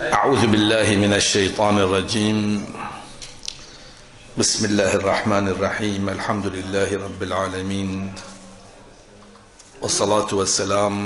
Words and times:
أعوذ 0.00 0.46
بالله 0.46 0.96
من 0.96 1.12
الشيطان 1.12 1.78
الرجيم. 1.78 2.64
بسم 4.38 4.64
الله 4.64 4.94
الرحمن 4.94 5.48
الرحيم. 5.48 6.08
الحمد 6.08 6.46
لله 6.46 7.04
رب 7.04 7.22
العالمين. 7.22 8.12
والصلاة 9.82 10.32
والسلام 10.32 10.96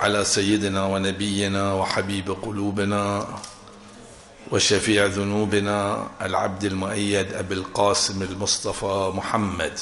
على 0.00 0.24
سيدنا 0.24 0.86
ونبينا 0.86 1.74
وحبيب 1.74 2.30
قلوبنا 2.42 3.26
وشفيع 4.52 5.06
ذنوبنا 5.06 6.06
العبد 6.22 6.64
المؤيد 6.64 7.34
أبي 7.34 7.54
القاسم 7.54 8.22
المصطفى 8.22 9.10
محمد. 9.14 9.78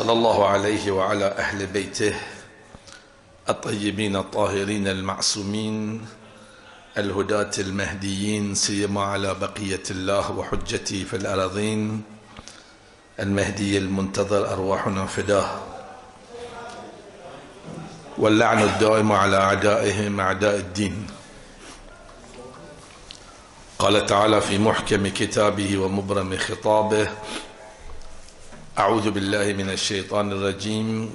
صلى 0.00 0.12
الله 0.12 0.46
عليه 0.46 0.90
وعلى 0.90 1.24
أهل 1.24 1.66
بيته 1.66 2.14
الطيبين 3.48 4.16
الطاهرين 4.16 4.88
المعصومين 4.88 6.06
الهداة 6.98 7.50
المهديين 7.58 8.54
سيما 8.54 9.02
على 9.02 9.34
بقية 9.34 9.82
الله 9.90 10.30
وحجتي 10.32 11.04
في 11.04 11.16
الأراضين 11.16 12.02
المهدي 13.20 13.78
المنتظر 13.78 14.52
أرواحنا 14.52 15.06
فداه 15.06 15.50
واللعن 18.18 18.62
الدائم 18.62 19.12
على 19.12 19.36
أعدائهم 19.36 20.20
أعداء 20.20 20.56
الدين 20.56 21.06
قال 23.78 24.06
تعالى 24.06 24.40
في 24.40 24.58
محكم 24.58 25.08
كتابه 25.08 25.78
ومبرم 25.78 26.36
خطابه 26.36 27.08
أعوذ 28.78 29.10
بالله 29.10 29.52
من 29.52 29.70
الشيطان 29.70 30.32
الرجيم 30.32 31.10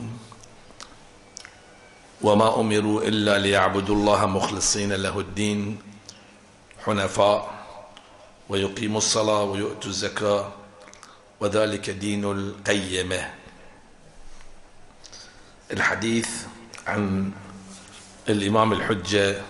وما 2.22 2.60
أمروا 2.60 3.02
إلا 3.04 3.40
ليعبدوا 3.40 3.96
الله 3.96 4.26
مخلصين 4.26 4.94
له 4.94 5.20
الدين 5.20 5.80
حنفاء 6.86 7.66
ويقيموا 8.50 8.98
الصلاة 8.98 9.44
ويؤتوا 9.44 9.90
الزكاة 9.90 10.52
وذلك 11.40 11.90
دين 11.90 12.26
القيمة 12.32 13.32
الحديث 15.72 16.30
عن 16.88 17.32
الإمام 18.30 18.74
الحجة 18.74 19.42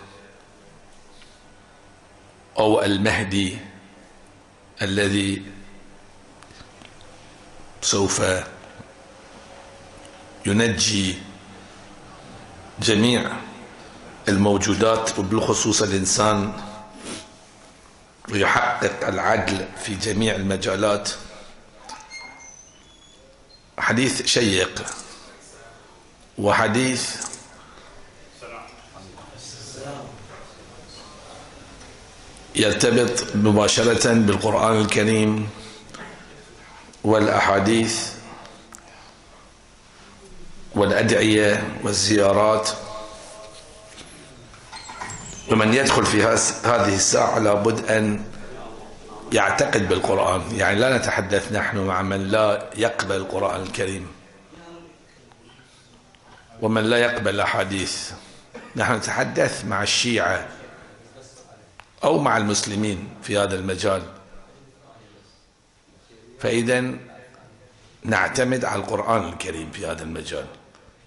أو 2.60 2.82
المهدي 2.82 3.58
الذي 4.82 5.42
سوف 7.86 8.22
ينجي 10.46 11.18
جميع 12.82 13.32
الموجودات 14.28 15.20
وبالخصوص 15.20 15.82
الإنسان 15.82 16.54
ويحقق 18.32 19.08
العدل 19.08 19.68
في 19.84 19.96
جميع 19.96 20.36
المجالات. 20.36 21.10
حديث 23.78 24.26
شيق 24.26 24.86
وحديث 26.38 27.16
يرتبط 32.56 33.36
مباشرة 33.36 34.14
بالقرآن 34.14 34.82
الكريم. 34.82 35.50
والأحاديث 37.06 38.12
والأدعية 40.76 41.64
والزيارات. 41.84 42.70
ومن 45.52 45.74
يدخل 45.74 46.06
في 46.06 46.24
هذه 46.24 46.96
الساعة 46.96 47.40
لابد 47.40 47.92
أن 47.92 48.26
يعتقد 49.32 49.90
بالقرآن. 49.90 50.42
يعني 50.56 50.80
لا 50.80 50.98
نتحدث 50.98 51.52
نحن 51.52 51.78
مع 51.78 52.02
من 52.02 52.28
لا 52.28 52.70
يقبل 52.76 53.16
القرآن 53.16 53.62
الكريم 53.62 54.08
ومن 56.62 56.84
لا 56.84 56.98
يقبل 56.98 57.36
الأحاديث. 57.36 58.12
نحن 58.76 58.94
نتحدث 58.94 59.66
مع 59.66 59.84
الشيعة 59.84 60.48
أو 62.04 62.20
مع 62.20 62.38
المسلمين 62.38 63.10
في 63.24 63.38
هذا 63.38 63.56
المجال. 63.56 64.02
فإذا 66.46 66.94
نعتمد 68.04 68.66
على 68.66 68.82
القرآن 68.82 69.30
الكريم 69.30 69.72
في 69.72 69.88
هذا 69.88 70.04
المجال. 70.04 70.46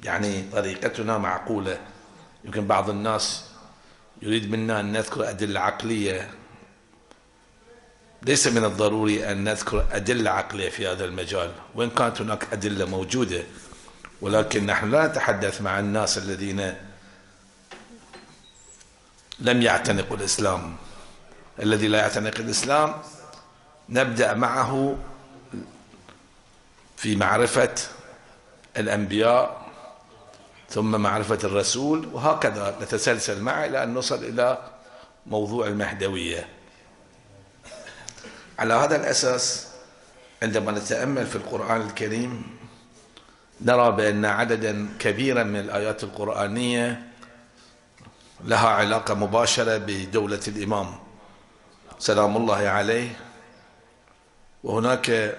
يعني 0.05 0.43
طريقتنا 0.53 1.19
معقولة. 1.19 1.79
يمكن 2.45 2.67
بعض 2.67 2.91
الناس 2.91 3.45
يريد 4.23 4.51
منا 4.51 4.81
أن 4.81 4.93
نذكر 4.93 5.31
أدلة 5.31 5.61
عقلية. 5.61 6.31
ليس 8.23 8.47
من 8.47 8.65
الضروري 8.65 9.33
أن 9.33 9.45
نذكر 9.45 9.87
أدلة 9.93 10.31
عقلية 10.31 10.71
في 10.71 10.87
هذا 10.87 11.05
المجال. 11.05 11.53
وإن 11.75 11.91
كانت 11.91 12.21
هناك 12.21 12.53
أدلة 12.53 12.85
موجودة. 12.85 13.43
ولكن 14.21 14.67
نحن 14.67 14.91
لا 14.91 15.07
نتحدث 15.07 15.61
مع 15.61 15.79
الناس 15.79 16.19
الذين 16.19 16.75
لم 19.41 19.63
يعتنقوا 19.63 20.17
الإسلام. 20.17 20.77
الذي 21.63 21.89
لا 21.89 21.99
يعتنق 21.99 22.39
الإسلام 22.39 22.95
نبدأ 23.89 24.35
معه 24.35 24.97
في 26.99 27.17
معرفة 27.17 27.75
الأنبياء 28.77 29.67
ثم 30.71 31.01
معرفة 31.01 31.39
الرسول 31.45 32.09
وهكذا 32.13 32.79
نتسلسل 32.83 33.43
معه 33.43 33.65
إلى 33.65 33.83
أن 33.83 33.95
نصل 33.95 34.25
إلى 34.25 34.59
موضوع 35.27 35.67
المهدوية. 35.67 36.49
على 38.59 38.75
هذا 38.75 38.97
الأساس 38.97 39.69
عندما 40.43 40.73
نتأمل 40.73 41.27
في 41.27 41.37
القرآن 41.37 41.81
الكريم 41.81 42.59
نرى 43.61 43.93
بأن 43.93 44.25
عددا 44.25 44.89
كبيرا 44.99 45.43
من 45.43 45.61
الآيات 45.61 46.05
القرآنية 46.05 47.03
لها 48.45 48.69
علاقة 48.69 49.15
مباشرة 49.15 49.77
بدولة 49.77 50.41
الإمام. 50.49 50.95
سلام 51.99 52.37
الله 52.37 52.69
عليه. 52.69 53.17
وهناك 54.65 55.37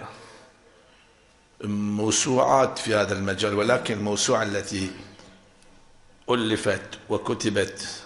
موسوعات 1.64 2.80
في 2.80 2.96
هذا 2.96 3.14
المجال 3.14 3.54
ولكن 3.54 3.94
الموسوعة 3.94 4.44
التي 4.44 4.92
ألفت 6.30 7.00
وكتبت 7.10 8.04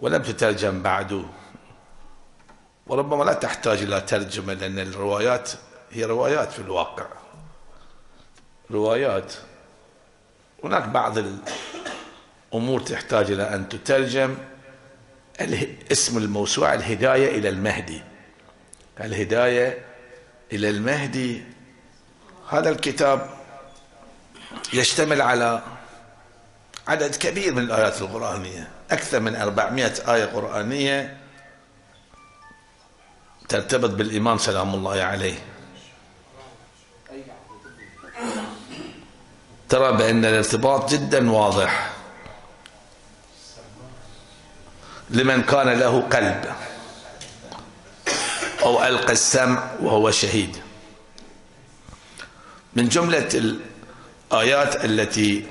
ولم 0.00 0.22
تترجم 0.22 0.82
بعد. 0.82 1.24
وربما 2.86 3.24
لا 3.24 3.32
تحتاج 3.32 3.82
إلى 3.82 4.00
ترجمة 4.00 4.54
لأن 4.54 4.78
الروايات 4.78 5.50
هي 5.90 6.04
روايات 6.04 6.52
في 6.52 6.58
الواقع. 6.58 7.06
روايات. 8.70 9.32
هناك 10.64 10.88
بعض 10.88 11.18
الأمور 12.52 12.80
تحتاج 12.80 13.30
إلى 13.30 13.54
أن 13.54 13.68
تترجم. 13.68 14.36
اسم 15.92 16.18
الموسوعة 16.18 16.74
الهداية 16.74 17.38
إلى 17.38 17.48
المهدي. 17.48 18.02
الهداية 19.00 19.84
إلى 20.52 20.70
المهدي 20.70 21.42
هذا 22.52 22.70
الكتاب 22.70 23.30
يشتمل 24.72 25.22
على 25.22 25.62
عدد 26.88 27.16
كبير 27.16 27.54
من 27.54 27.62
الآيات 27.62 28.02
القرآنية 28.02 28.68
أكثر 28.90 29.20
من 29.20 29.36
400 29.36 29.92
آية 30.08 30.24
قرآنية 30.24 31.16
ترتبط 33.48 33.90
بالإمام 33.90 34.38
سلام 34.38 34.74
الله 34.74 35.02
عليه. 35.02 35.38
ترى 39.68 39.92
بأن 39.92 40.24
الارتباط 40.24 40.90
جدا 40.90 41.30
واضح 41.30 41.90
لمن 45.10 45.42
كان 45.42 45.68
له 45.68 46.00
قلب 46.00 46.54
أو 48.62 48.84
ألقى 48.84 49.12
السمع 49.12 49.70
وهو 49.80 50.10
شهيد. 50.10 50.61
من 52.76 52.88
جملة 52.88 53.28
الآيات 54.32 54.84
التي 54.84 55.46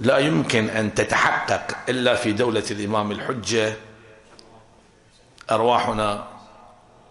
لا 0.00 0.18
يمكن 0.18 0.68
أن 0.68 0.94
تتحقق 0.94 1.76
إلا 1.88 2.14
في 2.14 2.32
دولة 2.32 2.64
الإمام 2.70 3.12
الحجة. 3.12 3.76
أرواحنا 5.50 6.26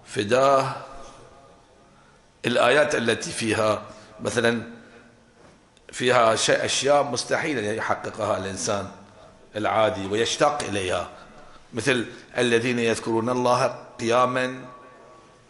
فداه 0.06 0.76
الآيات 2.46 2.96
التي 2.96 3.32
فيها 3.32 3.82
مثلا 4.22 4.62
فيها 5.92 6.36
شيء 6.36 6.66
أشياء 6.66 7.04
مستحيل 7.04 7.58
أن 7.58 7.76
يحققها 7.76 8.38
الإنسان 8.38 8.88
العادي 9.56 10.06
ويشتاق 10.06 10.64
إليها. 10.64 11.10
مثل 11.74 12.06
الذين 12.38 12.80
يذكرون 12.80 13.30
الله 13.30 13.86
قياما 14.00 14.66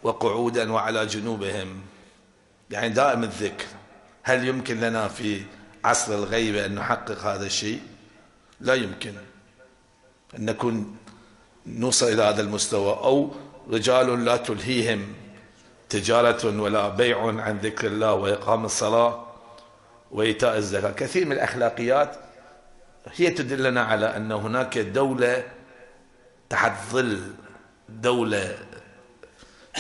وقعودا 0.04 0.72
وعلى 0.72 1.06
جنوبهم. 1.06 1.93
يعني 2.72 2.90
دائم 2.90 3.24
الذكر. 3.24 3.66
هل 4.24 4.48
يمكن 4.48 4.80
لنا 4.80 5.08
في 5.08 5.44
عصر 5.84 6.14
الغيبة 6.14 6.66
أن 6.66 6.76
نحقق 6.76 7.20
هذا 7.20 7.46
الشيء؟ 7.46 7.82
لا 8.62 8.74
يمكن. 8.74 9.14
أن 10.38 10.46
نكون 10.46 10.98
نوصل 11.66 12.06
إلى 12.06 12.22
هذا 12.22 12.42
المستوى 12.42 12.94
أو 12.94 13.32
رجال 13.72 14.26
لا 14.26 14.38
تلهيهم 14.38 15.14
تجارة 15.90 16.62
ولا 16.62 16.90
بيع 16.90 17.42
عن 17.42 17.58
ذكر 17.58 17.88
الله 17.88 18.14
وإقام 18.14 18.66
الصلاة 18.66 19.26
وإيتاء 20.12 20.58
الزكاة. 20.58 20.92
كثير 20.92 21.26
من 21.26 21.32
الأخلاقيات 21.32 22.16
هي 23.16 23.30
تدلنا 23.30 23.82
على 23.82 24.18
أن 24.18 24.32
هناك 24.32 24.78
دولة 24.78 25.44
تحت 26.50 26.92
ظل 26.92 27.32
دولة 27.90 28.58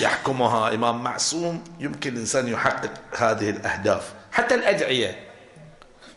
يحكمها 0.01 0.73
إمام 0.73 1.03
معصوم 1.03 1.63
يمكن 1.79 2.13
الإنسان 2.13 2.47
يحقق 2.47 2.91
هذه 3.17 3.49
الأهداف 3.49 4.13
حتى 4.31 4.55
الأدعية. 4.55 5.29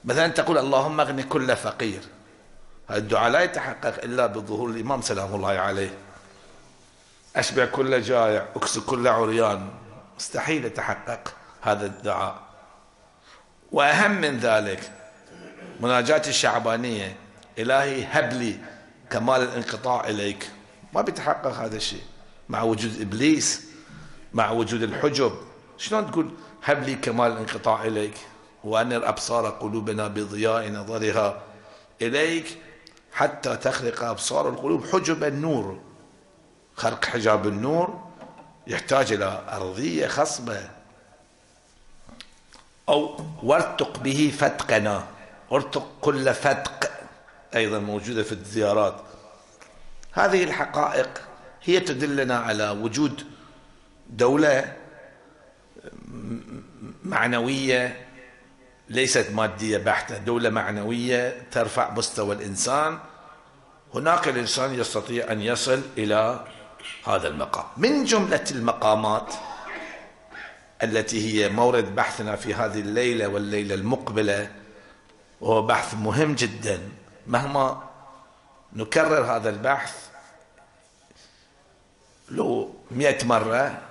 مثلا 0.04 0.28
تقول 0.28 0.58
اللهم 0.58 1.00
اغني 1.00 1.22
كل 1.22 1.56
فقير. 1.56 2.00
الدعاء 2.90 3.30
لا 3.30 3.40
يتحقق 3.40 4.02
إلا 4.04 4.26
بظهور 4.26 4.70
الإمام 4.70 5.02
سلام 5.02 5.34
الله 5.34 5.48
عليه. 5.48 5.90
أشبع 7.36 7.64
كل 7.64 8.02
جائع 8.02 8.46
أكس 8.56 8.78
كل 8.78 9.08
عريان. 9.08 9.68
مستحيل 10.16 10.64
يتحقق 10.64 11.34
هذا 11.62 11.86
الدعاء. 11.86 12.36
وأهم 13.72 14.10
من 14.10 14.38
ذلك 14.38 14.90
مناجاة 15.80 16.22
الشعبانية. 16.26 17.16
إلهي 17.58 18.04
هب 18.04 18.32
لي 18.32 18.58
كمال 19.10 19.42
الانقطاع 19.42 20.08
إليك. 20.08 20.50
ما 20.92 21.02
بيتحقق 21.02 21.52
هذا 21.52 21.76
الشيء. 21.76 22.04
مع 22.48 22.62
وجود 22.62 23.00
إبليس 23.00 23.62
مع 24.32 24.50
وجود 24.50 24.82
الحجب. 24.82 25.32
شلون 25.78 26.10
تقول 26.10 26.30
هب 26.64 26.82
لي 26.82 26.94
كمال 26.94 27.32
الانقطاع 27.32 27.84
إليك؟ 27.84 28.14
وأنر 28.64 29.08
أبصار 29.08 29.50
قلوبنا 29.50 30.08
بضياء 30.08 30.70
نظرها 30.70 31.42
إليك 32.02 32.58
حتى 33.12 33.56
تخرق 33.56 34.04
أبصار 34.04 34.48
القلوب. 34.48 34.86
حجب 34.86 35.24
النور 35.24 35.80
خرق 36.76 37.04
حجاب 37.04 37.46
النور 37.46 38.06
يحتاج 38.66 39.12
إلى 39.12 39.44
أرضية 39.48 40.06
خصبة. 40.06 40.70
أو 42.88 43.20
وارتق 43.42 43.98
به 43.98 44.32
فتقنا 44.38 45.06
ارتق 45.52 45.86
كل 46.00 46.34
فتق 46.34 46.90
أيضا 47.54 47.78
موجودة 47.78 48.22
في 48.22 48.32
الزيارات. 48.32 49.00
هذه 50.12 50.44
الحقائق 50.44 51.25
هي 51.66 51.80
تدلنا 51.80 52.38
على 52.38 52.70
وجود 52.70 53.26
دولة 54.10 54.76
معنوية 57.04 58.06
ليست 58.88 59.30
مادية 59.32 59.78
بحتة 59.78 60.18
دولة 60.18 60.50
معنوية 60.50 61.42
ترفع 61.50 61.90
مستوى 61.90 62.34
الإنسان. 62.34 62.98
هناك 63.94 64.28
الإنسان 64.28 64.74
يستطيع 64.74 65.32
أن 65.32 65.40
يصل 65.40 65.80
إلى 65.98 66.44
هذا 67.06 67.28
المقام. 67.28 67.64
من 67.76 68.04
جملة 68.04 68.44
المقامات 68.50 69.34
التي 70.82 71.44
هي 71.44 71.48
مورد 71.48 71.94
بحثنا 71.94 72.36
في 72.36 72.54
هذه 72.54 72.80
الليلة 72.80 73.28
والليلة 73.28 73.74
المقبلة 73.74 74.50
وهو 75.40 75.62
بحث 75.62 75.94
مهم 75.94 76.34
جدا. 76.34 76.80
مهما 77.26 77.82
نكرر 78.72 79.36
هذا 79.36 79.50
البحث 79.50 80.05
لو 82.30 82.74
مئة 82.90 83.24
مرة 83.26 83.82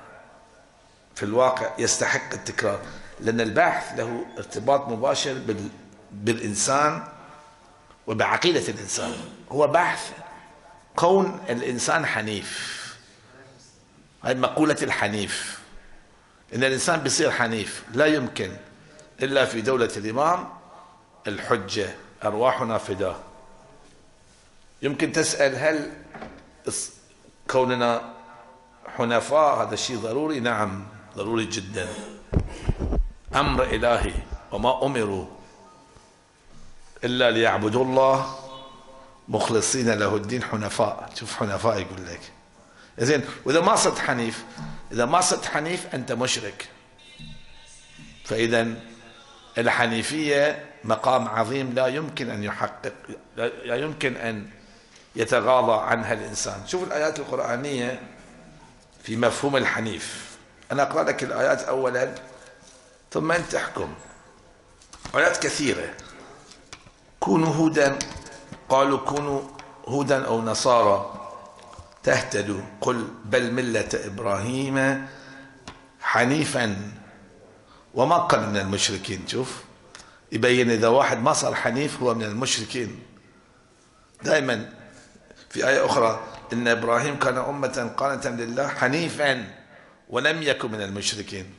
في 1.16 1.24
الواقع 1.24 1.72
يستحق 1.78 2.34
التكرار 2.34 2.80
لأن 3.20 3.42
البحث 3.42 4.00
له 4.00 4.26
ارتباط 4.38 4.88
مباشر 4.88 5.42
بالإنسان 6.12 7.04
وبعقيدة 8.08 8.68
الإنسان. 8.70 9.14
هو 9.52 9.68
بحث 9.68 10.12
كون 10.96 11.40
الإنسان 11.50 12.06
حنيف. 12.06 12.76
هاي 14.24 14.36
مقولة 14.36 14.78
الحنيف. 14.82 15.60
إن 16.56 16.64
الإنسان 16.64 17.00
بيصير 17.00 17.32
حنيف 17.32 17.84
لا 17.94 18.06
يمكن 18.06 18.52
إلا 19.22 19.46
في 19.46 19.62
دولة 19.62 19.92
الإمام 19.98 20.50
الحجة 21.28 21.96
أرواحنا 22.24 22.78
فداه 22.78 23.16
يمكن 24.82 25.12
تسأل 25.12 25.56
هل 25.56 25.92
كوننا 27.48 28.15
حنفاء 28.98 29.64
هذا 29.64 29.74
الشيء 29.74 29.98
ضروري؟ 29.98 30.40
نعم 30.40 30.86
ضروري 31.18 31.46
جدا. 31.46 31.88
أمر 33.36 33.64
إلهي 33.64 34.14
وما 34.52 34.86
أمروا 34.86 35.26
إلا 37.04 37.32
ليعبدوا 37.32 37.84
الله 37.84 38.36
مخلصين 39.28 39.90
له 39.90 40.16
الدين 40.16 40.44
حنفاء. 40.44 41.10
شوف 41.16 41.36
حنفاء 41.36 41.80
يقول 41.80 42.06
لك. 42.06 42.22
زين 43.00 43.22
وإذا 43.46 43.62
ما 43.62 43.76
صرت 43.76 44.00
حنيف 44.00 44.46
إذا 44.92 45.06
ما 45.06 45.22
صرت 45.22 45.46
حنيف 45.46 45.96
أنت 45.96 46.12
مشرك. 46.12 46.68
فإذا 48.26 48.74
الحنيفية 49.58 50.66
مقام 50.84 51.28
عظيم 51.28 51.74
لا 51.74 51.88
يمكن 51.88 52.30
أن 52.30 52.44
يحقق 52.44 52.94
لا 53.38 53.76
يمكن 53.76 54.16
أن 54.16 54.50
يتغاضى 55.16 55.86
عنها 55.86 56.14
الإنسان. 56.14 56.68
شوف 56.68 56.84
الآيات 56.84 57.20
القرآنية 57.20 58.00
في 59.06 59.18
مفهوم 59.18 59.58
الحنيف. 59.58 60.38
أنا 60.72 60.84
أقرأ 60.84 61.04
لك 61.04 61.24
الآيات 61.24 61.62
اولا 61.62 62.16
ثم 63.12 63.32
أنت 63.32 63.52
تحكم 63.52 63.94
آيات 65.16 65.38
كثيرة. 65.38 65.94
كونوا 67.20 67.54
هودا 67.54 68.00
قالوا 68.70 68.98
كونوا 68.98 69.42
هودا 69.86 70.26
أو 70.26 70.42
نصارى 70.42 71.30
تهتدوا. 72.04 72.62
قل 72.82 73.08
بل 73.26 73.52
ملة 73.52 73.90
إبراهيم 73.94 75.08
حنيفا. 76.02 76.92
وما 77.94 78.18
قال 78.18 78.50
من 78.50 78.58
المشركين؟ 78.58 79.28
شوف 79.28 79.64
يبين 80.32 80.72
إذا 80.72 80.88
واحد 80.88 81.22
ما 81.22 81.34
صار 81.34 81.56
حنيف 81.56 82.02
هو 82.02 82.14
من 82.14 82.24
المشركين. 82.24 83.00
دائما 84.24 84.70
في 85.50 85.68
آية 85.68 85.86
أخرى 85.86 86.24
إن 86.54 86.68
إبراهيم 86.68 87.20
كان 87.20 87.38
أمة 87.38 87.92
قانتا 87.98 88.30
لله 88.30 88.68
حنيفا 88.68 89.48
ولم 90.10 90.42
يكن 90.42 90.72
من 90.72 90.82
المشركين. 90.82 91.54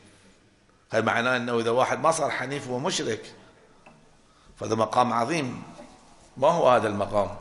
هذا 0.93 1.03
معناه 1.03 1.37
أنه 1.37 1.61
إذا 1.61 1.71
واحد 1.71 2.01
ما 2.01 2.11
صار 2.11 2.31
حنيف 2.31 2.69
هو 2.69 2.79
مشرك. 2.79 3.35
فهذا 4.61 4.75
مقام 4.75 5.13
عظيم. 5.13 5.63
ما 6.37 6.49
هو 6.49 6.69
هذا 6.69 6.89
المقام؟ 6.89 7.37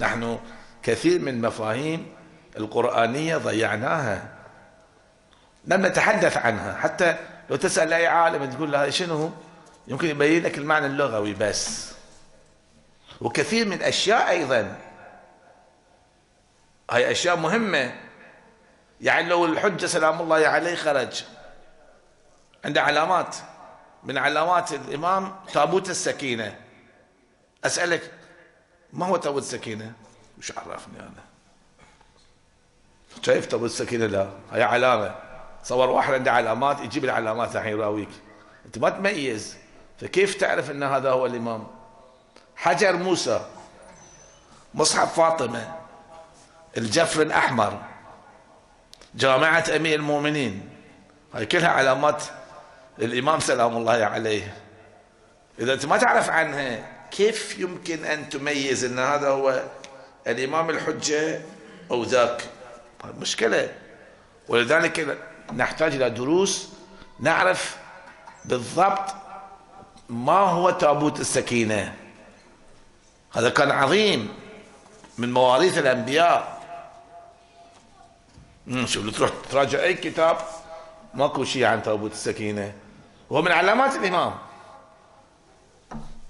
نحن 0.00 0.38
كثير 0.82 1.20
من 1.20 1.40
مفاهيم 1.40 2.06
القرآنية 2.56 3.36
ضيعناها. 3.36 4.28
لم 5.64 5.86
نتحدث 5.86 6.36
عنها. 6.36 6.74
حتى 6.74 7.16
لو 7.50 7.56
تسأل 7.56 7.92
أي 7.92 8.06
عالم 8.06 8.50
تقول 8.50 8.72
له 8.72 8.90
شنو؟ 8.90 9.30
يمكن 9.88 10.08
يبين 10.08 10.42
لك 10.42 10.58
المعنى 10.58 10.86
اللغوي 10.86 11.34
بس. 11.34 11.92
وكثير 13.20 13.68
من 13.68 13.82
أشياء 13.82 14.30
أيضا. 14.30 14.76
هاي 16.92 17.10
أشياء 17.10 17.36
مهمة. 17.36 18.00
يعني 19.00 19.28
لو 19.28 19.44
الحجة 19.44 19.86
سلام 19.86 20.20
الله 20.20 20.48
عليه 20.48 20.74
خرج. 20.74 21.24
عنده 22.64 22.82
علامات. 22.82 23.36
من 24.04 24.18
علامات 24.18 24.72
الإمام 24.72 25.34
تابوت 25.52 25.90
السكينة. 25.90 26.58
أسألك 27.64 28.10
ما 28.92 29.06
هو 29.06 29.16
تابوت 29.16 29.42
السكينة؟ 29.42 29.92
مش 30.38 30.52
عرفني 30.58 31.00
أنا؟ 31.00 31.22
شايف 33.22 33.46
طب 33.46 33.64
السكينة؟ 33.64 34.06
لا. 34.06 34.30
هي 34.52 34.62
علامة. 34.62 35.14
صور 35.64 35.90
واحد 35.90 36.14
عنده 36.14 36.32
علامات 36.32 36.80
يجيب 36.80 37.04
العلامات 37.04 37.56
الحين 37.56 37.72
يراويك. 37.72 38.08
أنت 38.66 38.78
ما 38.78 38.90
تميز. 38.90 39.56
فكيف 40.00 40.34
تعرف 40.34 40.70
إن 40.70 40.82
هذا 40.82 41.10
هو 41.10 41.26
الإمام؟ 41.26 41.66
حجر 42.56 42.96
موسى 42.96 43.46
مصحف 44.74 45.16
فاطمة. 45.16 45.81
الجفر 46.76 47.22
الاحمر 47.22 47.82
جامعة 49.14 49.64
أمير 49.76 49.98
المؤمنين. 49.98 50.68
هاي 51.34 51.46
كلها 51.46 51.68
علامات 51.68 52.22
الإمام 52.98 53.40
سلام 53.40 53.76
الله 53.76 54.04
عليه. 54.04 54.54
إذا 55.58 55.72
أنت 55.72 55.86
ما 55.86 55.96
تعرف 55.96 56.30
عنها 56.30 56.92
كيف 57.10 57.58
يمكن 57.58 58.04
أن 58.04 58.28
تميز 58.28 58.84
إن 58.84 58.98
هذا 58.98 59.28
هو 59.28 59.62
الإمام 60.26 60.70
الحجة 60.70 61.40
أو 61.90 62.04
ذاك؟ 62.04 62.42
مشكلة. 63.20 63.72
ولذلك 64.48 65.18
نحتاج 65.54 65.94
إلى 65.94 66.10
دروس 66.10 66.68
نعرف 67.20 67.76
بالضبط 68.44 69.14
ما 70.08 70.38
هو 70.38 70.70
تابوت 70.70 71.20
السكينة. 71.20 71.94
هذا 73.32 73.50
كان 73.50 73.70
عظيم 73.70 74.28
من 75.18 75.32
مواريث 75.32 75.78
الأنبياء. 75.78 76.51
شوف 78.84 79.16
تروح 79.16 79.30
تراجع 79.50 79.82
أي 79.82 79.94
كتاب 79.94 80.36
ماكو 81.14 81.44
شيء 81.44 81.64
عن 81.64 81.82
تابوت 81.82 82.12
السكينة. 82.12 82.72
هو 83.32 83.42
من 83.42 83.52
علامات 83.52 83.96
الإمام. 83.96 84.34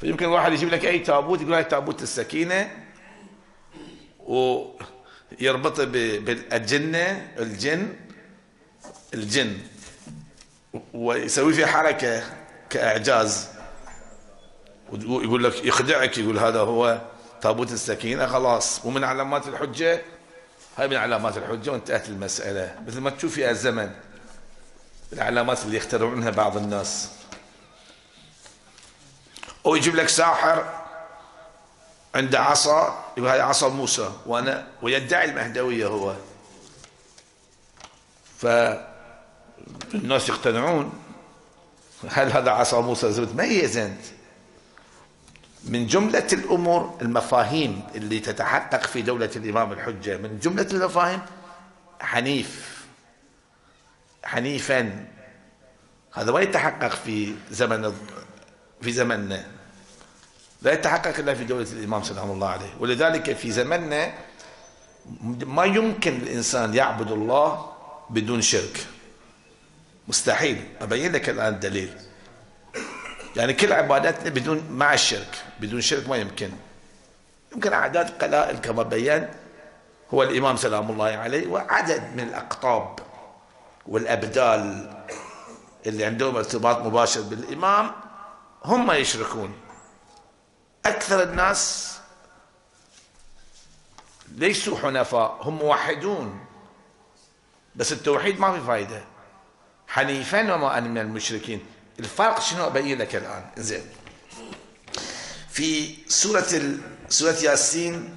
فيمكن 0.00 0.26
واحد 0.26 0.52
يجيب 0.52 0.68
لك 0.68 0.84
أي 0.84 0.98
تابوت 0.98 1.40
يقول 1.40 1.54
هاي 1.54 1.64
تابوت 1.64 2.02
السكينة 2.02 2.70
ويربطه 4.18 5.84
بالجنة 5.84 7.30
الجن 7.38 7.96
الجن 9.14 9.58
ويسوي 10.94 11.52
فيه 11.52 11.66
حركة 11.66 12.22
كإعجاز. 12.70 13.48
ويقول 14.92 15.44
لك 15.44 15.64
يخدعك 15.64 16.18
يقول 16.18 16.38
هذا 16.38 16.60
هو 16.60 17.00
تابوت 17.40 17.72
السكينة 17.72 18.26
خلاص. 18.26 18.84
ومن 18.84 19.04
علامات 19.04 19.48
الحجة 19.48 20.02
هاي 20.76 20.88
من 20.88 20.96
علامات 20.96 21.36
الحجة 21.36 21.70
وانتهت 21.70 22.08
المسألة 22.08 22.80
مثل 22.86 23.00
ما 23.00 23.10
تشوف 23.10 23.34
في 23.34 23.50
الزمن 23.50 23.94
العلامات 25.12 25.64
اللي 25.64 25.76
يخترعونها 25.76 26.30
بعض 26.30 26.56
الناس. 26.56 27.08
أو 29.66 29.76
يجيب 29.76 29.96
لك 29.96 30.08
ساحر 30.08 30.82
عنده 32.14 32.40
عصا 32.40 33.04
يقول 33.16 33.28
هاي 33.28 33.40
عصا 33.40 33.68
موسى 33.68 34.12
وأنا 34.26 34.66
ويدعي 34.82 35.24
المهدوية 35.24 35.86
هو. 35.86 36.14
فالناس 38.38 40.28
يقتنعون 40.28 40.92
هل 42.08 42.32
هذا 42.32 42.50
عصا 42.50 42.80
موسى 42.80 43.12
زبد؟ 43.12 43.36
ميز 43.36 43.76
انت 43.76 44.04
من 45.64 45.86
جملة 45.86 46.26
الأمور 46.32 46.98
المفاهيم 47.02 47.82
اللي 47.94 48.20
تتحقق 48.20 48.86
في 48.86 49.02
دولة 49.02 49.30
الإمام 49.36 49.72
الحجة 49.72 50.16
من 50.16 50.38
جملة 50.38 50.66
المفاهيم 50.72 51.20
حنيف 52.00 52.82
حنيفا. 54.24 55.06
هذا 56.12 56.32
ما 56.32 56.40
يتحقق 56.40 56.90
في 56.90 57.34
زمن 57.50 57.94
في 58.82 58.92
زمننا. 58.92 59.46
لا 60.62 60.72
يتحقق 60.72 61.18
إلا 61.18 61.34
في 61.34 61.44
دولة 61.44 61.66
الإمام 61.72 62.02
سلام 62.02 62.30
الله 62.30 62.48
عليه. 62.48 62.74
ولذلك 62.80 63.36
في 63.36 63.50
زمننا 63.50 64.14
ما 65.46 65.64
يمكن 65.64 66.16
الإنسان 66.16 66.74
يعبد 66.74 67.10
الله 67.10 67.72
بدون 68.10 68.42
شرك. 68.42 68.86
مستحيل. 70.08 70.64
أبين 70.80 71.12
لك 71.12 71.28
الآن 71.28 71.60
دليل. 71.60 71.94
يعني 73.36 73.52
كل 73.52 73.72
عباداتنا 73.72 74.30
بدون 74.30 74.66
مع 74.70 74.94
الشرك 74.94 75.44
بدون 75.60 75.80
شرك 75.80 76.08
ما 76.08 76.16
يمكن. 76.16 76.50
يمكن 77.52 77.72
أعداد 77.72 78.10
قلائل 78.22 78.56
كما 78.56 78.82
بيان 78.82 79.34
هو 80.14 80.22
الإمام 80.22 80.56
سلام 80.56 80.90
الله 80.90 81.04
عليه 81.04 81.46
وعدد 81.46 82.02
من 82.16 82.20
الأقطاب 82.20 82.98
والأبدال 83.86 84.90
اللي 85.86 86.04
عندهم 86.04 86.36
ارتباط 86.36 86.78
مباشر 86.78 87.20
بالإمام 87.20 87.92
هم 88.64 88.90
يشركون. 88.92 89.54
أكثر 90.86 91.22
الناس 91.22 91.92
ليسوا 94.36 94.78
حنفاء 94.78 95.38
هم 95.40 95.58
موحدون. 95.58 96.44
بس 97.76 97.92
التوحيد 97.92 98.40
ما 98.40 98.52
في 98.52 98.66
فايدة. 98.66 99.04
حنيفا 99.88 100.54
وما 100.54 100.78
أنا 100.78 100.88
من 100.88 100.98
المشركين. 100.98 101.66
الفرق 102.02 102.40
شنو 102.40 102.66
أبين 102.66 102.98
لك 102.98 103.16
الآن؟ 103.16 103.44
زين. 103.56 103.84
في 105.50 105.94
سورة 106.08 106.46
ال... 106.52 106.78
سورة 107.08 107.36
ياسين 107.42 108.16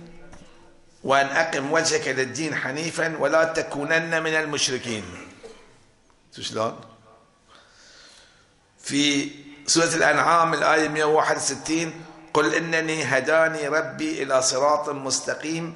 وأن 1.03 1.25
أقم 1.25 1.71
وجهك 1.71 2.07
للدين 2.07 2.55
حنيفا 2.55 3.17
ولا 3.17 3.43
تكونن 3.43 4.23
من 4.23 4.33
المشركين. 4.33 5.03
شلون؟ 6.41 6.79
في 8.83 9.29
سورة 9.67 9.95
الأنعام 9.95 10.53
الآية 10.53 10.87
161 10.87 11.93
قل 12.33 12.55
إنني 12.55 13.03
هداني 13.03 13.67
ربي 13.67 14.23
إلى 14.23 14.41
صراط 14.41 14.89
مستقيم 14.89 15.73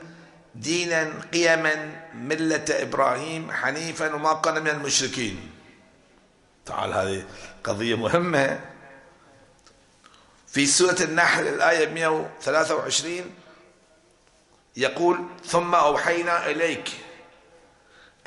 دينا 0.55 1.13
قيما 1.33 2.01
ملة 2.13 2.65
إبراهيم 2.69 3.51
حنيفا 3.51 4.13
وما 4.13 4.33
كان 4.33 4.63
من 4.63 4.69
المشركين. 4.69 5.51
تعال 6.69 6.93
هذه 6.93 7.25
قضية 7.63 7.95
مهمة. 7.95 8.59
في 10.47 10.65
سورة 10.65 10.97
النحل 11.01 11.47
الآية 11.47 11.87
123 11.93 13.35
يقول 14.77 15.25
ثم 15.45 15.75
أوحينا 15.75 16.45
إليك 16.45 16.89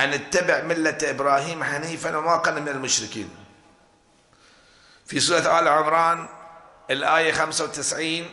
أن 0.00 0.12
اتبع 0.12 0.62
ملة 0.62 0.98
إبراهيم 1.02 1.64
حنيفا 1.64 2.16
وما 2.16 2.36
كان 2.36 2.62
من 2.62 2.68
المشركين. 2.68 3.30
في 5.06 5.20
سورة 5.20 5.58
آل 5.60 5.68
عمران 5.68 6.28
الآية 6.90 7.32
95 7.32 8.30